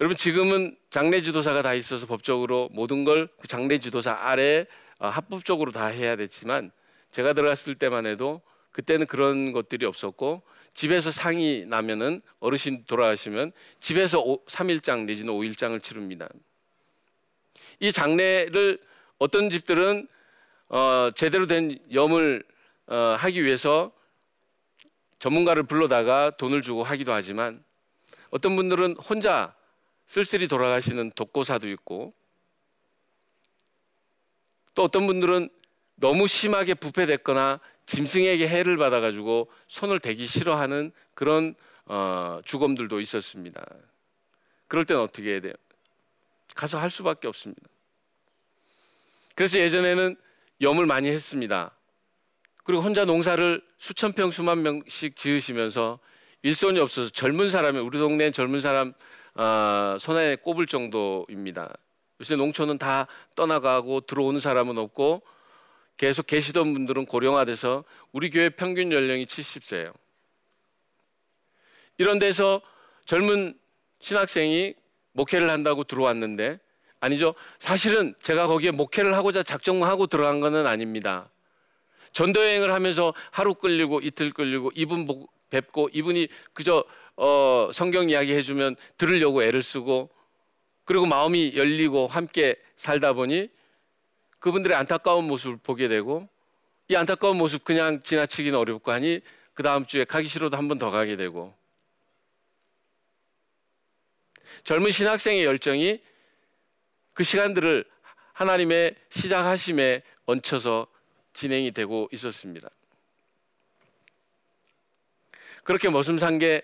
여러분 0.00 0.16
지금은 0.16 0.74
장례 0.88 1.20
지도사가 1.20 1.60
다 1.60 1.74
있어서 1.74 2.06
법적으로 2.06 2.70
모든 2.72 3.04
걸 3.04 3.28
그 3.38 3.46
장례 3.46 3.78
지도사 3.78 4.12
아래 4.12 4.64
어, 4.98 5.08
합법적으로 5.08 5.70
다 5.70 5.84
해야 5.86 6.16
됐지만 6.16 6.70
제가 7.10 7.34
들어갔을 7.34 7.74
때만 7.74 8.06
해도 8.06 8.40
그때는 8.72 9.06
그런 9.06 9.52
것들이 9.52 9.86
없었고 9.86 10.42
집에서 10.74 11.10
상이 11.10 11.64
나면은 11.66 12.22
어르신 12.40 12.84
돌아가시면 12.86 13.52
집에서 13.80 14.22
3일장 14.46 15.04
내지는 15.04 15.34
5일장을 15.34 15.82
치릅니다. 15.82 16.28
이 17.80 17.92
장례를 17.92 18.80
어떤 19.18 19.50
집들은 19.50 20.08
어, 20.68 21.10
제대로 21.14 21.46
된 21.46 21.78
염을 21.92 22.42
어, 22.86 23.14
하기 23.18 23.44
위해서 23.44 23.92
전문가를 25.18 25.64
불러다가 25.64 26.30
돈을 26.30 26.62
주고 26.62 26.82
하기도 26.82 27.12
하지만 27.12 27.62
어떤 28.30 28.56
분들은 28.56 28.96
혼자 28.96 29.54
쓸쓸히 30.06 30.48
돌아가시는 30.48 31.12
독고사도 31.14 31.68
있고 31.68 32.14
또 34.74 34.82
어떤 34.82 35.06
분들은 35.06 35.50
너무 35.96 36.26
심하게 36.26 36.74
부패됐거나 36.74 37.60
짐승에게 37.92 38.48
해를 38.48 38.78
받아가지고 38.78 39.50
손을 39.68 40.00
대기 40.00 40.26
싫어하는 40.26 40.92
그런 41.14 41.54
어, 41.84 42.40
주검들도 42.44 43.00
있었습니다. 43.00 43.62
그럴 44.66 44.86
때는 44.86 45.02
어떻게 45.02 45.32
해야 45.32 45.40
돼요? 45.40 45.52
가서 46.54 46.78
할 46.78 46.90
수밖에 46.90 47.28
없습니다. 47.28 47.62
그래서 49.34 49.58
예전에는 49.58 50.16
염을 50.62 50.86
많이 50.86 51.08
했습니다. 51.08 51.72
그리고 52.64 52.82
혼자 52.82 53.04
농사를 53.04 53.62
수천 53.76 54.12
평 54.12 54.30
수만 54.30 54.62
명씩 54.62 55.16
지으시면서 55.16 55.98
일손이 56.42 56.78
없어서 56.78 57.10
젊은 57.10 57.50
사람이 57.50 57.78
우리 57.78 57.98
동네 57.98 58.30
젊은 58.30 58.60
사람 58.60 58.94
어, 59.34 59.96
손에 59.98 60.36
꼽을 60.36 60.66
정도입니다. 60.66 61.74
요새 62.20 62.36
농촌은 62.36 62.78
다 62.78 63.06
떠나가고 63.34 64.02
들어오는 64.02 64.40
사람은 64.40 64.78
없고 64.78 65.22
계속 66.02 66.26
계시던 66.26 66.72
분들은 66.72 67.06
고령화돼서 67.06 67.84
우리 68.10 68.28
교회 68.28 68.48
평균 68.48 68.90
연령이 68.90 69.24
70세예요. 69.24 69.92
이런 71.96 72.18
데서 72.18 72.60
젊은 73.04 73.56
신학생이 74.00 74.74
목회를 75.12 75.48
한다고 75.48 75.84
들어왔는데 75.84 76.58
아니죠. 76.98 77.36
사실은 77.60 78.16
제가 78.20 78.48
거기에 78.48 78.72
목회를 78.72 79.14
하고자 79.14 79.44
작정하고 79.44 80.08
들어간 80.08 80.40
것은 80.40 80.66
아닙니다. 80.66 81.30
전도 82.12 82.40
여행을 82.40 82.72
하면서 82.72 83.14
하루 83.30 83.54
끌리고 83.54 84.00
이틀 84.00 84.32
끌리고 84.32 84.72
이분 84.74 85.06
뵙고 85.50 85.88
이분이 85.92 86.26
그저 86.52 86.84
어, 87.14 87.70
성경 87.72 88.10
이야기 88.10 88.32
해주면 88.32 88.74
들으려고 88.98 89.44
애를 89.44 89.62
쓰고 89.62 90.10
그리고 90.84 91.06
마음이 91.06 91.52
열리고 91.54 92.08
함께 92.08 92.56
살다 92.74 93.12
보니 93.12 93.50
그분들의 94.42 94.76
안타까운 94.76 95.24
모습을 95.28 95.56
보게 95.56 95.86
되고 95.86 96.28
이 96.88 96.96
안타까운 96.96 97.38
모습 97.38 97.62
그냥 97.62 98.02
지나치기는 98.02 98.58
어렵고 98.58 98.90
하니 98.90 99.20
그 99.54 99.62
다음 99.62 99.86
주에 99.86 100.04
가기 100.04 100.26
싫어도 100.26 100.56
한 100.56 100.66
번 100.68 100.78
더 100.78 100.90
가게 100.90 101.14
되고 101.16 101.54
젊은 104.64 104.90
신학생의 104.90 105.44
열정이 105.44 106.02
그 107.14 107.22
시간들을 107.22 107.84
하나님의 108.32 108.96
시작하심에 109.10 110.02
얹혀서 110.26 110.88
진행이 111.34 111.70
되고 111.70 112.08
있었습니다. 112.12 112.68
그렇게 115.62 115.88
머슴 115.88 116.18
산게 116.18 116.62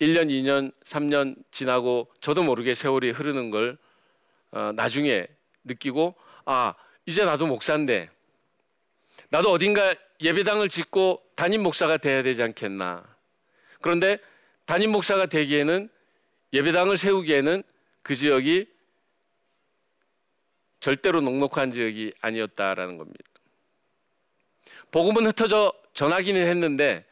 1년, 0.00 0.30
2년, 0.30 0.72
3년 0.82 1.36
지나고 1.50 2.10
저도 2.20 2.42
모르게 2.42 2.74
세월이 2.74 3.10
흐르는 3.10 3.50
걸 3.50 3.76
어, 4.52 4.72
나중에 4.74 5.26
느끼고 5.64 6.14
아 6.46 6.74
이제 7.06 7.24
나도 7.24 7.46
목사인데 7.46 8.10
나도 9.28 9.50
어딘가 9.50 9.94
예배당을 10.20 10.68
짓고 10.68 11.22
담임 11.34 11.62
목사가 11.62 11.96
돼야 11.96 12.22
되지 12.22 12.42
않겠나. 12.42 13.04
그런데 13.80 14.18
담임 14.64 14.90
목사가 14.90 15.26
되기에는 15.26 15.88
예배당을 16.52 16.96
세우기에는 16.96 17.62
그 18.02 18.14
지역이 18.14 18.66
절대로 20.80 21.20
녹록한 21.20 21.72
지역이 21.72 22.12
아니었다라는 22.20 22.98
겁니다. 22.98 23.24
복음은 24.90 25.26
흩어져 25.26 25.72
전하기는 25.92 26.40
했는데 26.40 27.04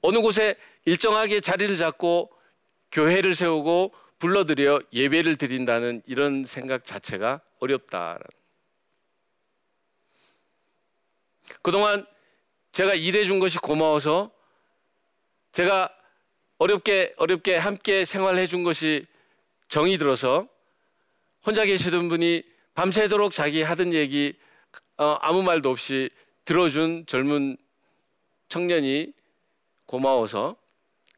어느 0.00 0.20
곳에 0.20 0.56
일정하게 0.84 1.40
자리를 1.40 1.76
잡고 1.76 2.30
교회를 2.90 3.34
세우고 3.34 3.94
불러들여 4.18 4.80
예배를 4.92 5.36
드린다는 5.36 6.02
이런 6.06 6.44
생각 6.44 6.84
자체가 6.84 7.40
어렵다. 7.60 8.18
그동안 11.62 12.06
제가 12.72 12.94
일해준 12.94 13.38
것이 13.38 13.58
고마워서 13.58 14.30
제가 15.52 15.94
어렵게 16.58 17.12
어렵게 17.16 17.56
함께 17.56 18.04
생활해 18.04 18.46
준 18.46 18.64
것이 18.64 19.06
정이 19.68 19.98
들어서 19.98 20.46
혼자 21.44 21.64
계시던 21.64 22.08
분이 22.08 22.42
밤새도록 22.74 23.32
자기 23.32 23.62
하던 23.62 23.94
얘기 23.94 24.34
어, 24.96 25.18
아무 25.20 25.42
말도 25.42 25.70
없이 25.70 26.10
들어준 26.44 27.06
젊은 27.06 27.56
청년이 28.48 29.12
고마워서 29.86 30.56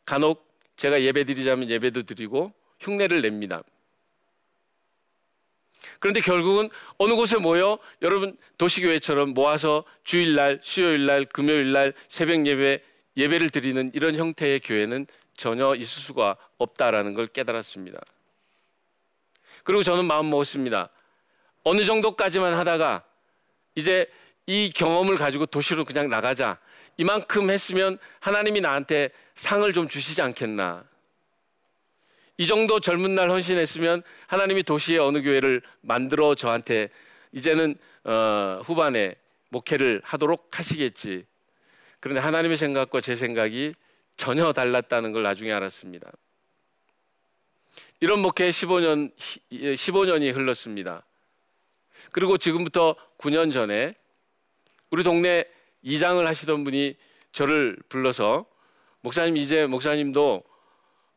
간혹 0.05 0.45
제가 0.77 1.03
예배 1.03 1.25
드리자면 1.25 1.71
예배도 1.71 2.03
드리고 2.03 2.53
흉내를 2.81 3.23
냅니다. 3.23 3.63
그런데 6.01 6.21
결국은 6.21 6.71
어느 6.99 7.15
곳에 7.15 7.37
모여 7.37 7.79
여러분 8.03 8.37
도시교회처럼 8.59 9.31
모아서 9.31 9.85
주일날, 10.05 10.61
수요일날, 10.63 11.25
금요일날 11.27 11.95
새벽 12.09 12.47
예배 12.47 12.83
예배를 13.17 13.51
드리는 13.51 13.91
이런 13.95 14.17
형태의 14.17 14.61
교회는 14.61 15.07
전혀 15.37 15.75
있을 15.75 16.03
수가 16.03 16.37
없다라는 16.59 17.15
걸 17.15 17.27
깨달았습니다. 17.27 18.01
그리고 19.63 19.83
저는 19.83 20.05
마음 20.05 20.31
먹었습니다. 20.31 20.91
어느 21.65 21.85
정도까지만 21.85 22.55
하다가 22.55 23.05
이제 23.75 24.07
이 24.47 24.71
경험을 24.75 25.17
가지고 25.17 25.47
도시로 25.47 25.85
그냥 25.85 26.09
나가자. 26.09 26.59
이만큼 26.97 27.51
했으면 27.51 27.99
하나님이 28.21 28.61
나한테 28.61 29.11
상을 29.35 29.73
좀 29.73 29.89
주시지 29.89 30.21
않겠나. 30.23 30.85
이 32.37 32.47
정도 32.47 32.81
젊은 32.81 33.15
날 33.15 33.31
헌신했으면 33.31 34.03
하나님이 34.27 34.65
도시의 34.65 34.99
어느 34.99 35.23
교회를 35.23 35.63
만들어 35.81 36.35
저한테 36.35 36.91
이제는 37.33 37.77
어, 38.05 38.61
후반에 38.65 39.15
목회를 39.51 40.03
하도록 40.05 40.49
하시겠지. 40.51 41.25
그런데 42.01 42.21
하나님의 42.21 42.57
생각과 42.57 43.01
제 43.01 43.17
생각이 43.17 43.73
전혀 44.17 44.53
달랐다는 44.53 45.13
걸 45.13 45.23
나중에 45.23 45.53
알았습니다. 45.53 46.11
이런 48.01 48.21
목회 48.21 48.51
15년 48.51 49.13
15년이 49.51 50.35
흘렀습니다. 50.35 51.05
그리고 52.13 52.37
지금부터 52.37 52.97
9년 53.19 53.53
전에 53.53 53.93
우리 54.91 55.03
동네 55.03 55.45
이장을 55.83 56.25
하시던 56.27 56.65
분이 56.65 56.97
저를 57.33 57.77
불러서 57.89 58.47
목사님 59.01 59.37
이제 59.37 59.67
목사님도 59.67 60.45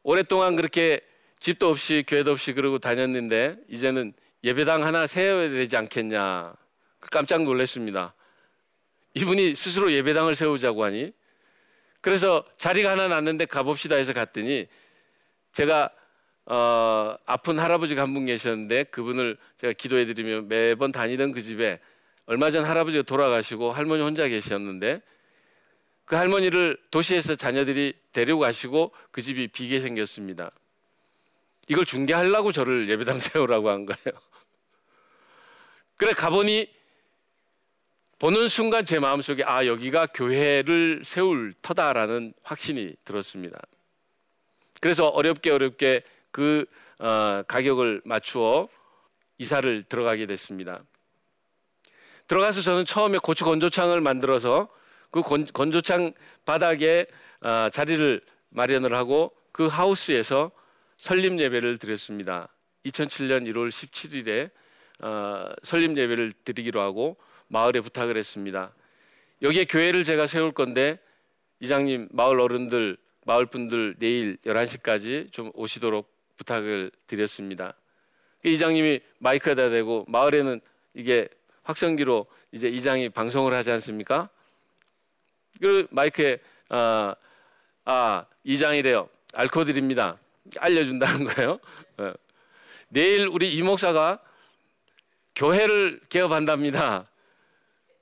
오랫동안 0.08 0.56
그렇게 0.56 1.02
집도 1.42 1.68
없이 1.68 2.06
교회도 2.08 2.32
없이 2.32 2.54
그러고 2.54 2.80
다녔는데 2.80 3.58
이제는 3.68 4.14
예배당 4.42 4.86
하나 4.86 5.06
세워야 5.06 5.50
되지 5.50 5.76
않겠냐 5.76 6.54
깜짝 7.12 7.44
놀랐습니다. 7.44 8.14
이분이 9.16 9.56
스스로 9.56 9.92
예배당을 9.92 10.34
세우자고 10.34 10.86
하니 10.86 11.12
그래서 12.00 12.46
자리가 12.58 12.92
하나 12.92 13.10
났는데 13.10 13.48
가봅시다 13.48 13.98
해서 13.98 14.14
갔더니 14.14 14.68
제가 15.52 15.90
어, 16.46 17.18
아픈 17.26 17.60
할아버지가 17.60 18.02
한 18.02 18.14
분 18.14 18.28
계셨는데 18.28 18.86
그분을 18.86 19.38
제가 19.58 19.74
기도해드리며 19.74 20.44
매번 20.44 20.94
다니던 20.94 21.34
그 21.34 21.42
집에 21.42 21.82
얼마 22.28 22.50
전 22.50 22.64
할아버지가 22.64 23.04
돌아가시고 23.04 23.74
할머니 23.74 24.04
혼자 24.04 24.26
계셨는데 24.30 25.02
그 26.08 26.16
할머니를 26.16 26.78
도시에서 26.90 27.36
자녀들이 27.36 27.94
데리고 28.14 28.40
가시고 28.40 28.94
그 29.12 29.22
집이 29.22 29.50
비게 29.50 29.82
생겼습니다. 29.82 30.52
이걸 31.68 31.84
중계하려고 31.84 32.54
저를 32.54 32.90
예배당 32.90 33.20
세우라고 33.20 33.70
한 33.70 33.86
거예요. 33.86 34.18
그래 35.98 36.14
가보니 36.14 36.74
보는 38.20 38.48
순간 38.48 38.86
제 38.86 39.00
마음속에 39.00 39.44
아 39.44 39.66
여기가 39.66 40.08
교회를 40.08 41.02
세울 41.04 41.54
터다라는 41.62 42.34
확신이 42.42 42.96
들었습니다. 43.04 43.60
그래서 44.80 45.08
어렵게 45.08 45.52
어렵게 45.52 46.04
그 46.32 46.66
어, 47.00 47.44
가격을 47.50 48.02
맞추어 48.06 48.70
이사를 49.40 49.84
들어가게 49.84 50.26
됐습니다. 50.26 50.82
들어가서 52.28 52.62
저는 52.62 52.86
처음에 52.86 53.18
고추 53.18 53.44
건조창을 53.44 54.00
만들어서 54.00 54.70
그 55.12 55.22
건, 55.22 55.46
건조창 55.46 56.14
바닥에 56.46 57.06
어, 57.42 57.68
자리를 57.72 58.22
마련을 58.50 58.94
하고 58.94 59.32
그 59.52 59.68
하우스에서 59.68 60.52
설립 60.98 61.40
예배를 61.40 61.78
드렸습니다. 61.78 62.50
2007년 62.86 63.44
1월 63.52 63.70
17일에 63.70 64.50
어, 65.04 65.50
설립 65.64 65.98
예배를 65.98 66.34
드리기로 66.44 66.82
하고 66.82 67.18
마을에 67.48 67.82
부탁을 67.82 68.18
했습니다. 68.18 68.74
여기에 69.42 69.66
교회를 69.66 70.04
제가 70.04 70.28
세울 70.28 70.52
건데 70.52 71.00
이장님 71.60 72.10
마을 72.12 72.40
어른들 72.40 72.98
마을 73.26 73.46
분들 73.46 73.96
내일 74.00 74.38
11시까지 74.46 75.32
좀 75.32 75.52
오시도록 75.54 76.10
부탁을 76.38 76.92
드렸습니다. 77.08 77.74
그 78.42 78.50
이장님이 78.50 79.02
마이크에다 79.20 79.70
대고 79.70 80.06
마을에는 80.08 80.62
이게 80.94 81.28
확성기로 81.64 82.26
이제 82.52 82.70
이장이 82.70 83.10
방송을 83.10 83.54
하지 83.54 83.72
않습니까? 83.72 84.30
그 85.60 85.88
마이크에 85.92 86.40
아, 86.70 87.16
아 87.86 88.26
이장이래요. 88.44 89.10
알코드립니다. 89.34 90.18
알려준다는 90.60 91.26
거예요. 91.26 91.60
어. 91.98 92.14
내일 92.90 93.28
우리 93.28 93.54
이 93.54 93.62
목사가 93.62 94.20
교회를 95.36 96.00
개업한답니다. 96.10 97.10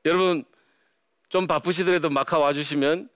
여러분 0.06 0.44
좀 1.30 1.48
바쁘시더라도 1.48 2.10
마카 2.10 2.38
와주시면 2.38 3.10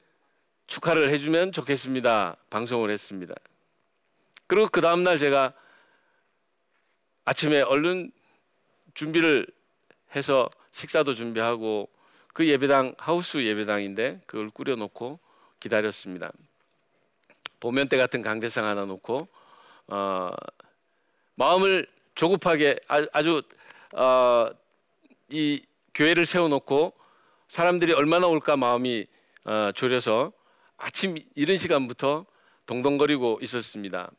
축하를 0.68 1.10
해주면 1.10 1.52
좋겠습니다. 1.52 2.38
방송을 2.50 2.92
했습니다. 2.92 3.34
그리고 4.48 4.68
그 4.68 4.82
다음 4.82 5.04
날 5.04 5.18
제가 5.18 5.54
아침에 7.26 7.62
얼른 7.62 8.12
준비를 8.96 9.48
해서 10.16 10.50
식사도 10.72 11.14
준비하고 11.14 11.90
그 12.34 12.48
예배당 12.48 12.96
하우스 12.98 13.44
예배당인데 13.44 14.22
그걸 14.26 14.50
꾸려놓고 14.50 15.20
기다렸습니다. 15.60 16.32
보면 17.60 17.90
때 17.90 17.98
같은 17.98 18.22
강대상 18.22 18.66
하나 18.66 18.86
놓고 18.86 19.28
어, 19.88 20.32
마음을 21.36 21.88
조급하게 22.16 22.80
아주 22.88 23.42
어, 23.94 24.50
이 25.30 25.62
교회를 25.94 26.26
세워놓고 26.26 26.94
사람들이 27.48 27.94
얼마나 27.94 28.28
올까 28.28 28.56
마음이 28.56 29.08
어, 29.46 29.72
졸여서 29.74 30.32
아침 30.78 31.18
이른 31.36 31.58
시간부터 31.58 32.26
동동거리고 32.66 33.40
있었습니다. 33.42 34.12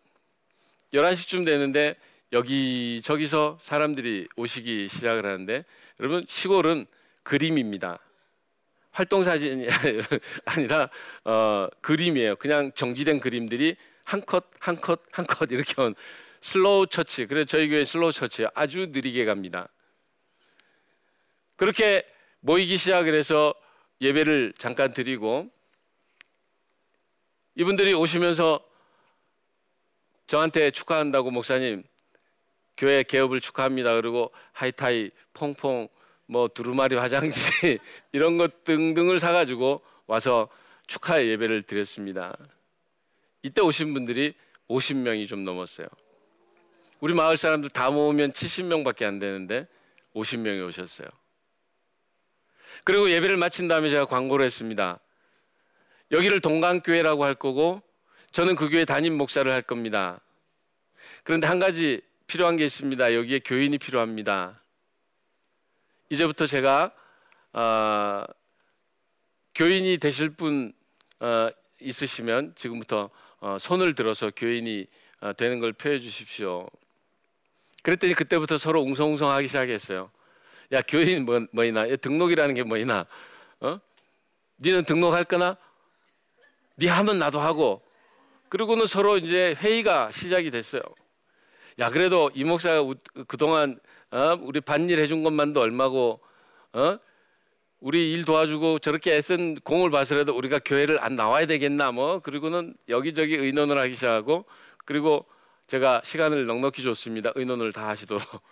11시쯤 0.92 1.46
되는데 1.46 1.96
여기 2.33 3.01
저기서 3.03 3.59
사람들이 3.61 4.29
오시기 4.37 4.88
시작을 4.88 5.25
하는데 5.25 5.64
여러분 6.01 6.25
시골은 6.27 6.87
그림입니다. 7.22 7.98
활동 8.92 9.22
사진이 9.22 9.66
아니라 10.44 10.90
어, 11.24 11.68
그림이에요. 11.80 12.37
그냥 12.37 12.72
정지된 12.72 13.20
그림들이 13.20 13.76
한 14.04 14.20
컷 14.22 14.46
한 14.66 14.76
컷 14.80 15.02
한 15.12 15.26
컷 15.26 15.52
이렇게 15.52 15.80
온 15.80 15.94
slow 16.40 16.87
church. 16.88 17.27
그래서 17.26 17.46
저희 17.46 17.68
교회 17.68 17.85
slow 17.85 18.12
church 18.12 18.46
아주 18.54 18.87
느리게 18.90 19.24
갑니다. 19.24 19.68
그렇게 21.56 22.04
모이기 22.40 22.76
시작을 22.78 23.14
해서 23.14 23.54
예배를 24.00 24.54
잠깐 24.56 24.92
드리고 24.92 25.50
이분들이 27.54 27.92
오시면서 27.92 28.64
저한테 30.26 30.70
축하한다고 30.70 31.30
목사님 31.30 31.83
교회 32.76 33.02
개업을 33.02 33.40
축하합니다. 33.40 33.94
그리고 33.96 34.33
하이타이 34.52 35.11
퐁퐁 35.35 35.88
뭐 36.31 36.47
두루마리 36.47 36.95
화장지 36.95 37.40
이런 38.12 38.38
것 38.38 38.62
등등을 38.62 39.19
사가지고 39.19 39.83
와서 40.07 40.49
축하 40.87 41.21
예배를 41.25 41.62
드렸습니다. 41.62 42.37
이때 43.43 43.61
오신 43.61 43.93
분들이 43.95 44.35
50명이 44.69 45.27
좀 45.27 45.45
넘었어요. 45.45 45.88
우리 47.01 47.14
마을 47.14 47.37
사람들 47.37 47.71
다 47.71 47.90
모으면 47.90 48.31
70명밖에 48.31 49.03
안 49.07 49.19
되는데 49.19 49.66
50명이 50.14 50.64
오셨어요. 50.69 51.09
그리고 52.85 53.11
예배를 53.11 53.37
마친 53.37 53.66
다음에 53.66 53.88
제가 53.88 54.05
광고를 54.05 54.45
했습니다. 54.45 55.01
여기를 56.12 56.40
동강교회라고 56.40 57.25
할 57.25 57.35
거고 57.35 57.83
저는 58.31 58.55
그 58.55 58.69
교회 58.69 58.85
담임 58.85 59.19
목사를 59.19 59.51
할 59.51 59.62
겁니다. 59.62 60.21
그런데 61.25 61.49
한 61.49 61.59
가지 61.59 62.01
필요한 62.29 62.55
게 62.55 62.64
있습니다. 62.66 63.14
여기에 63.14 63.40
교인이 63.40 63.79
필요합니다. 63.79 64.60
이제부터 66.11 66.44
제가 66.44 66.92
어, 67.53 68.25
교인이 69.55 69.99
되실 69.99 70.31
분 70.31 70.73
어, 71.20 71.49
있으시면 71.81 72.55
지금부터 72.57 73.11
어, 73.38 73.57
손을 73.61 73.94
들어서 73.94 74.33
교인이 74.35 74.87
어, 75.20 75.33
되는 75.35 75.61
걸 75.61 75.73
표해 75.73 76.01
주십시오. 76.01 76.68
그랬더니 77.85 78.14
그때부터 78.14 78.59
서로 78.59 78.83
웅성웅성하기 78.83 79.46
시작했어요. 79.46 80.11
야 80.73 80.83
교인 80.83 81.25
뭐, 81.25 81.46
뭐이나 81.53 81.87
등록이라는 81.96 82.55
게 82.57 82.64
뭐이나 82.64 83.07
어? 83.61 83.81
니는 84.59 84.85
등록할 84.85 85.25
거나 85.25 85.57
니 86.77 86.88
하면 86.88 87.18
나도 87.18 87.40
하고 87.40 87.83
그리고는 88.49 88.87
서로 88.87 89.16
이제 89.16 89.55
회의가 89.59 90.11
시작이 90.11 90.51
됐어요. 90.51 90.83
야 91.79 91.88
그래도 91.88 92.33
이 92.35 92.42
목사가 92.42 92.83
그동안 93.29 93.79
어? 94.11 94.37
우리 94.42 94.61
반일 94.61 94.99
해준 94.99 95.23
것만도 95.23 95.61
얼마고 95.61 96.20
어? 96.73 96.99
우리 97.81 98.12
일 98.12 98.25
도와주고 98.25 98.81
저렇게 98.81 99.16
애쓴 99.16 99.57
공을 99.62 99.90
봐서라도 99.90 100.37
우리가 100.37 100.59
교회를 100.59 101.03
안 101.03 101.16
나와야 101.16 101.46
되겠나 101.46 101.92
뭐 101.92 102.20
그리고는 102.20 102.75
여기저기 102.88 103.37
의논을 103.37 103.79
하기 103.81 103.94
시작하고 103.94 104.44
그리고 104.85 105.27
제가 105.66 106.03
시간을 106.05 106.46
넉넉히 106.46 106.83
줬습니다. 106.83 107.33
의논을 107.37 107.73
다 107.73 107.88
하시도록. 107.88 108.23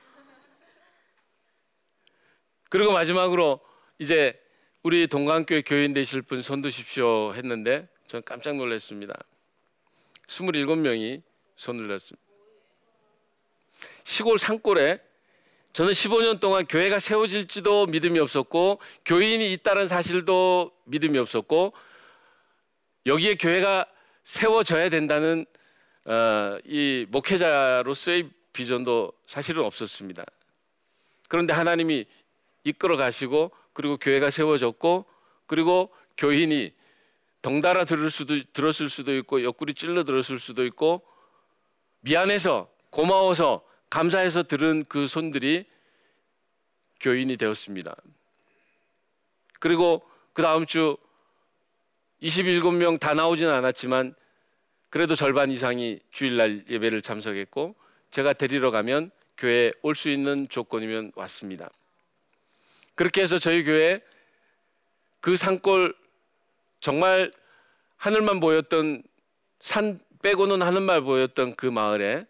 그리고 2.70 2.92
마지막으로 2.92 3.60
이제 3.98 4.40
우리 4.84 5.08
동강교회 5.08 5.62
교인 5.62 5.92
되실 5.92 6.22
분 6.22 6.40
손 6.40 6.62
드십시오 6.62 7.34
했는데 7.34 7.88
전 8.06 8.22
깜짝 8.24 8.56
놀랐습니다. 8.56 9.14
27명이 10.28 11.22
손을 11.56 11.88
들었습니다. 11.88 12.24
시골 14.04 14.38
산골에 14.38 15.00
저는 15.78 15.92
15년 15.92 16.40
동안 16.40 16.66
교회가 16.66 16.98
세워질지도 16.98 17.86
믿음이 17.86 18.18
없었고 18.18 18.80
교인이 19.04 19.52
있다는 19.52 19.86
사실도 19.86 20.72
믿음이 20.86 21.16
없었고 21.18 21.72
여기에 23.06 23.36
교회가 23.36 23.86
세워져야 24.24 24.88
된다는 24.88 25.46
어, 26.04 26.58
이 26.64 27.06
목회자로서의 27.10 28.28
비전도 28.52 29.12
사실은 29.26 29.62
없었습니다. 29.62 30.24
그런데 31.28 31.52
하나님이 31.52 32.06
이끌어 32.64 32.96
가시고 32.96 33.52
그리고 33.72 33.98
교회가 33.98 34.30
세워졌고 34.30 35.04
그리고 35.46 35.94
교인이 36.16 36.72
덩달아 37.40 37.84
들을 37.84 38.10
수도 38.10 38.34
들었을 38.52 38.88
수도 38.88 39.14
있고 39.14 39.44
옆구리 39.44 39.74
찔러 39.74 40.02
들었을 40.02 40.40
수도 40.40 40.64
있고 40.64 41.02
미안해서 42.00 42.68
고마워서 42.90 43.67
감사해서 43.90 44.42
들은 44.42 44.84
그 44.88 45.06
손들이 45.06 45.64
교인이 47.00 47.36
되었습니다. 47.36 47.94
그리고 49.60 50.02
그 50.32 50.42
다음 50.42 50.66
주 50.66 50.96
27명 52.22 52.98
다 52.98 53.14
나오지는 53.14 53.52
않았지만 53.52 54.14
그래도 54.90 55.14
절반 55.14 55.50
이상이 55.50 56.00
주일날 56.10 56.64
예배를 56.68 57.02
참석했고 57.02 57.74
제가 58.10 58.32
데리러 58.32 58.70
가면 58.70 59.10
교회에 59.36 59.72
올 59.82 59.94
수 59.94 60.08
있는 60.08 60.48
조건이면 60.48 61.12
왔습니다. 61.14 61.70
그렇게 62.94 63.20
해서 63.22 63.38
저희 63.38 63.62
교회 63.62 64.00
그 65.20 65.36
산골 65.36 65.94
정말 66.80 67.30
하늘만 67.96 68.40
보였던 68.40 69.02
산 69.60 70.00
빼고는 70.22 70.62
하늘만 70.62 71.04
보였던 71.04 71.54
그 71.54 71.66
마을에 71.66 72.26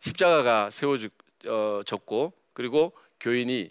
십자가가 0.00 0.70
세워졌고 0.70 2.32
그리고 2.52 2.92
교인이 3.20 3.70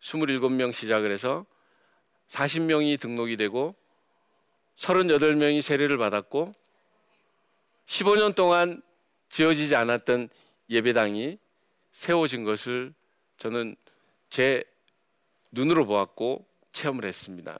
27명 0.00 0.72
시작을 0.72 1.12
해서 1.12 1.46
40명이 2.28 2.98
등록이 3.00 3.36
되고 3.36 3.74
38명이 4.76 5.62
세례를 5.62 5.98
받았고 5.98 6.54
15년 7.86 8.34
동안 8.34 8.82
지어지지 9.28 9.76
않았던 9.76 10.28
예배당이 10.70 11.38
세워진 11.92 12.44
것을 12.44 12.94
저는 13.36 13.76
제 14.28 14.64
눈으로 15.50 15.86
보았고 15.86 16.46
체험을 16.72 17.04
했습니다. 17.04 17.58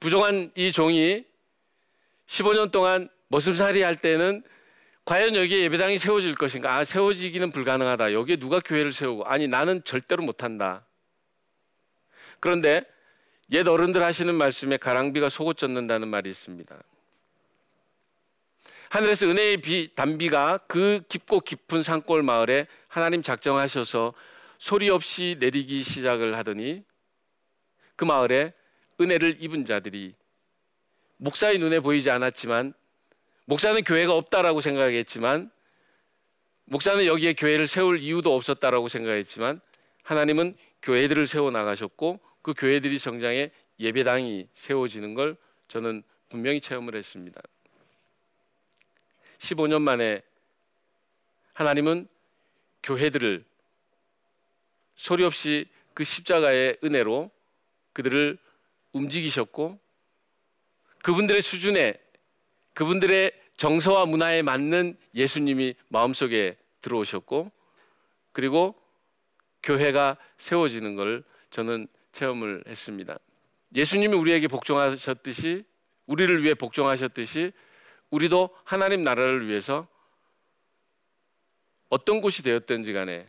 부정한 0.00 0.50
이 0.56 0.72
종이 0.72 1.24
15년 2.26 2.72
동안 2.72 3.08
머슴살이 3.28 3.82
할 3.82 3.96
때는 3.96 4.42
과연 5.06 5.36
여기에 5.36 5.60
예배당이 5.62 5.98
세워질 5.98 6.34
것인가? 6.34 6.76
아, 6.76 6.84
세워지기는 6.84 7.52
불가능하다. 7.52 8.12
여기에 8.12 8.36
누가 8.36 8.58
교회를 8.58 8.92
세우고? 8.92 9.24
아니, 9.24 9.46
나는 9.46 9.82
절대로 9.84 10.24
못한다. 10.24 10.84
그런데 12.40 12.84
옛 13.52 13.66
어른들 13.68 14.02
하시는 14.02 14.34
말씀에 14.34 14.76
가랑비가 14.76 15.28
속옷 15.28 15.58
젖는다는 15.58 16.08
말이 16.08 16.28
있습니다. 16.28 16.76
하늘에서 18.88 19.28
은혜의 19.28 19.58
비, 19.58 19.94
단비가 19.94 20.58
그 20.66 21.00
깊고 21.08 21.38
깊은 21.40 21.84
산골 21.84 22.24
마을에 22.24 22.66
하나님 22.88 23.22
작정하셔서 23.22 24.12
소리 24.58 24.90
없이 24.90 25.36
내리기 25.38 25.84
시작을 25.84 26.36
하더니 26.36 26.82
그 27.94 28.04
마을에 28.04 28.50
은혜를 29.00 29.36
입은 29.40 29.66
자들이 29.66 30.14
목사의 31.18 31.58
눈에 31.58 31.78
보이지 31.78 32.10
않았지만 32.10 32.74
목사는 33.46 33.80
교회가 33.84 34.12
없다라고 34.12 34.60
생각했지만 34.60 35.50
목사는 36.64 37.06
여기에 37.06 37.34
교회를 37.34 37.68
세울 37.68 38.00
이유도 38.00 38.34
없었다라고 38.34 38.88
생각했지만 38.88 39.60
하나님은 40.02 40.54
교회들을 40.82 41.28
세워 41.28 41.52
나가셨고 41.52 42.18
그 42.42 42.54
교회들이 42.54 42.98
성장해 42.98 43.52
예배당이 43.78 44.48
세워지는 44.52 45.14
걸 45.14 45.36
저는 45.68 46.02
분명히 46.28 46.60
체험을 46.60 46.96
했습니다. 46.96 47.40
15년 49.38 49.80
만에 49.80 50.22
하나님은 51.52 52.08
교회들을 52.82 53.44
소리 54.96 55.22
없이 55.22 55.66
그 55.94 56.02
십자가의 56.02 56.78
은혜로 56.82 57.30
그들을 57.92 58.38
움직이셨고 58.92 59.78
그분들의 61.04 61.40
수준에 61.42 61.94
그분들의 62.76 63.32
정서와 63.56 64.06
문화에 64.06 64.42
맞는 64.42 64.96
예수님이 65.14 65.74
마음속에 65.88 66.56
들어오셨고 66.82 67.50
그리고 68.32 68.74
교회가 69.62 70.16
세워지는 70.36 70.94
걸 70.94 71.24
저는 71.50 71.88
체험을 72.12 72.64
했습니다. 72.66 73.18
예수님이 73.74 74.14
우리에게 74.14 74.48
복종하셨듯이 74.48 75.64
우리를 76.06 76.42
위해 76.42 76.54
복종하셨듯이 76.54 77.52
우리도 78.10 78.50
하나님 78.64 79.02
나라를 79.02 79.48
위해서 79.48 79.88
어떤 81.88 82.20
곳이 82.20 82.42
되었든지 82.42 82.92
간에 82.92 83.26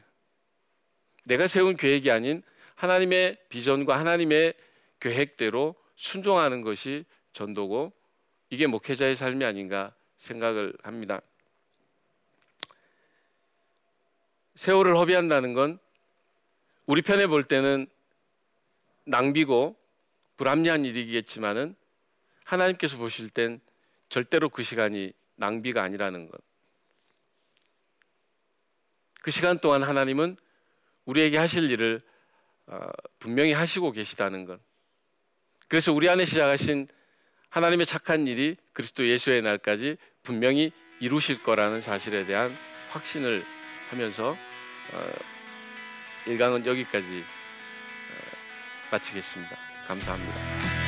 내가 1.25 1.47
세운 1.47 1.75
계획이 1.75 2.11
아닌 2.11 2.43
하나님의 2.75 3.37
비전과 3.49 3.97
하나님의 3.97 4.53
계획대로 4.99 5.75
순종하는 5.95 6.61
것이 6.61 7.05
전도고 7.33 7.91
이게 8.49 8.67
목회자의 8.67 9.15
삶이 9.15 9.43
아닌가 9.43 9.93
생각을 10.17 10.73
합니다. 10.83 11.21
세월을 14.55 14.97
허비한다는 14.97 15.53
건 15.53 15.79
우리 16.85 17.01
편에 17.01 17.27
볼 17.27 17.43
때는 17.43 17.87
낭비고 19.05 19.77
불합리한 20.37 20.85
일이겠지만은 20.85 21.75
하나님께서 22.43 22.97
보실 22.97 23.29
땐 23.29 23.59
절대로 24.09 24.49
그 24.49 24.63
시간이 24.63 25.13
낭비가 25.35 25.83
아니라는 25.83 26.29
것. 26.29 26.41
그 29.21 29.31
시간 29.31 29.59
동안 29.59 29.83
하나님은 29.83 30.37
우리에게 31.05 31.37
하실 31.37 31.69
일을 31.69 32.01
어, 32.67 32.89
분명히 33.19 33.53
하시고 33.53 33.91
계시다는 33.91 34.45
것. 34.45 34.59
그래서 35.67 35.93
우리 35.93 36.09
안에 36.09 36.25
시작하신 36.25 36.87
하나님의 37.49 37.85
착한 37.85 38.27
일이 38.27 38.55
그리스도 38.73 39.07
예수의 39.07 39.41
날까지 39.41 39.97
분명히 40.23 40.71
이루실 40.99 41.43
거라는 41.43 41.81
사실에 41.81 42.25
대한 42.25 42.55
확신을 42.89 43.43
하면서 43.89 44.31
어, 44.93 45.11
일강은 46.27 46.65
여기까지 46.65 47.19
어, 47.19 48.37
마치겠습니다. 48.91 49.55
감사합니다. 49.87 50.86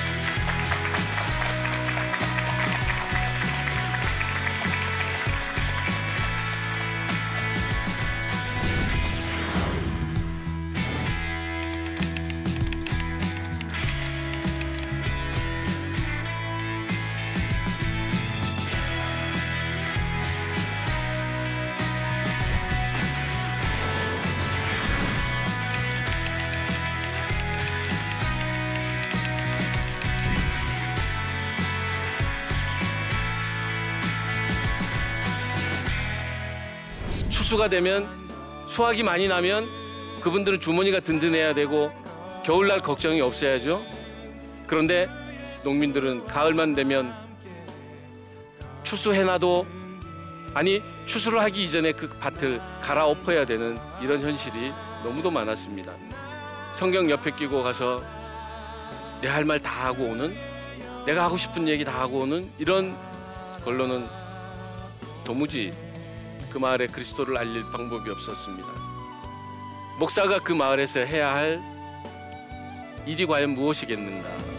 추수가 37.59 37.67
되면 37.67 38.07
수확이 38.67 39.03
많이 39.03 39.27
나면 39.27 39.67
그분들은 40.21 40.61
주머니가 40.61 41.01
든든해야 41.01 41.53
되고 41.53 41.91
겨울날 42.45 42.79
걱정이 42.79 43.19
없어야죠. 43.19 43.83
그런데 44.65 45.09
농민들은 45.65 46.25
가을만 46.25 46.73
되면 46.73 47.13
추수해놔도 48.83 49.67
아니 50.53 50.81
추수를 51.05 51.41
하기 51.41 51.65
이전에 51.65 51.91
그 51.91 52.07
밭을 52.21 52.61
갈아엎어야 52.79 53.45
되는 53.45 53.77
이런 54.01 54.21
현실이 54.21 54.71
너무도 55.03 55.29
많았습니다. 55.29 55.93
성경 56.75 57.09
옆에 57.09 57.31
끼고 57.31 57.61
가서 57.61 58.01
내 59.21 59.27
할 59.27 59.43
말 59.43 59.59
다 59.59 59.87
하고 59.87 60.05
오는 60.05 60.33
내가 61.05 61.25
하고 61.25 61.35
싶은 61.35 61.67
얘기 61.67 61.83
다 61.83 61.99
하고 61.99 62.19
오는 62.21 62.49
이런 62.57 62.95
걸로는 63.65 64.07
도무지 65.25 65.88
그 66.51 66.57
마을에 66.57 66.87
그리스도를 66.87 67.37
알릴 67.37 67.63
방법이 67.71 68.09
없었습니다. 68.09 68.69
목사가 69.99 70.39
그 70.39 70.51
마을에서 70.53 71.01
해야 71.01 71.33
할 71.33 71.61
일이 73.05 73.25
과연 73.25 73.51
무엇이겠는가? 73.51 74.58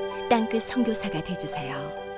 땅끝 0.31 0.63
선교사가 0.63 1.21
되주세요. 1.21 2.10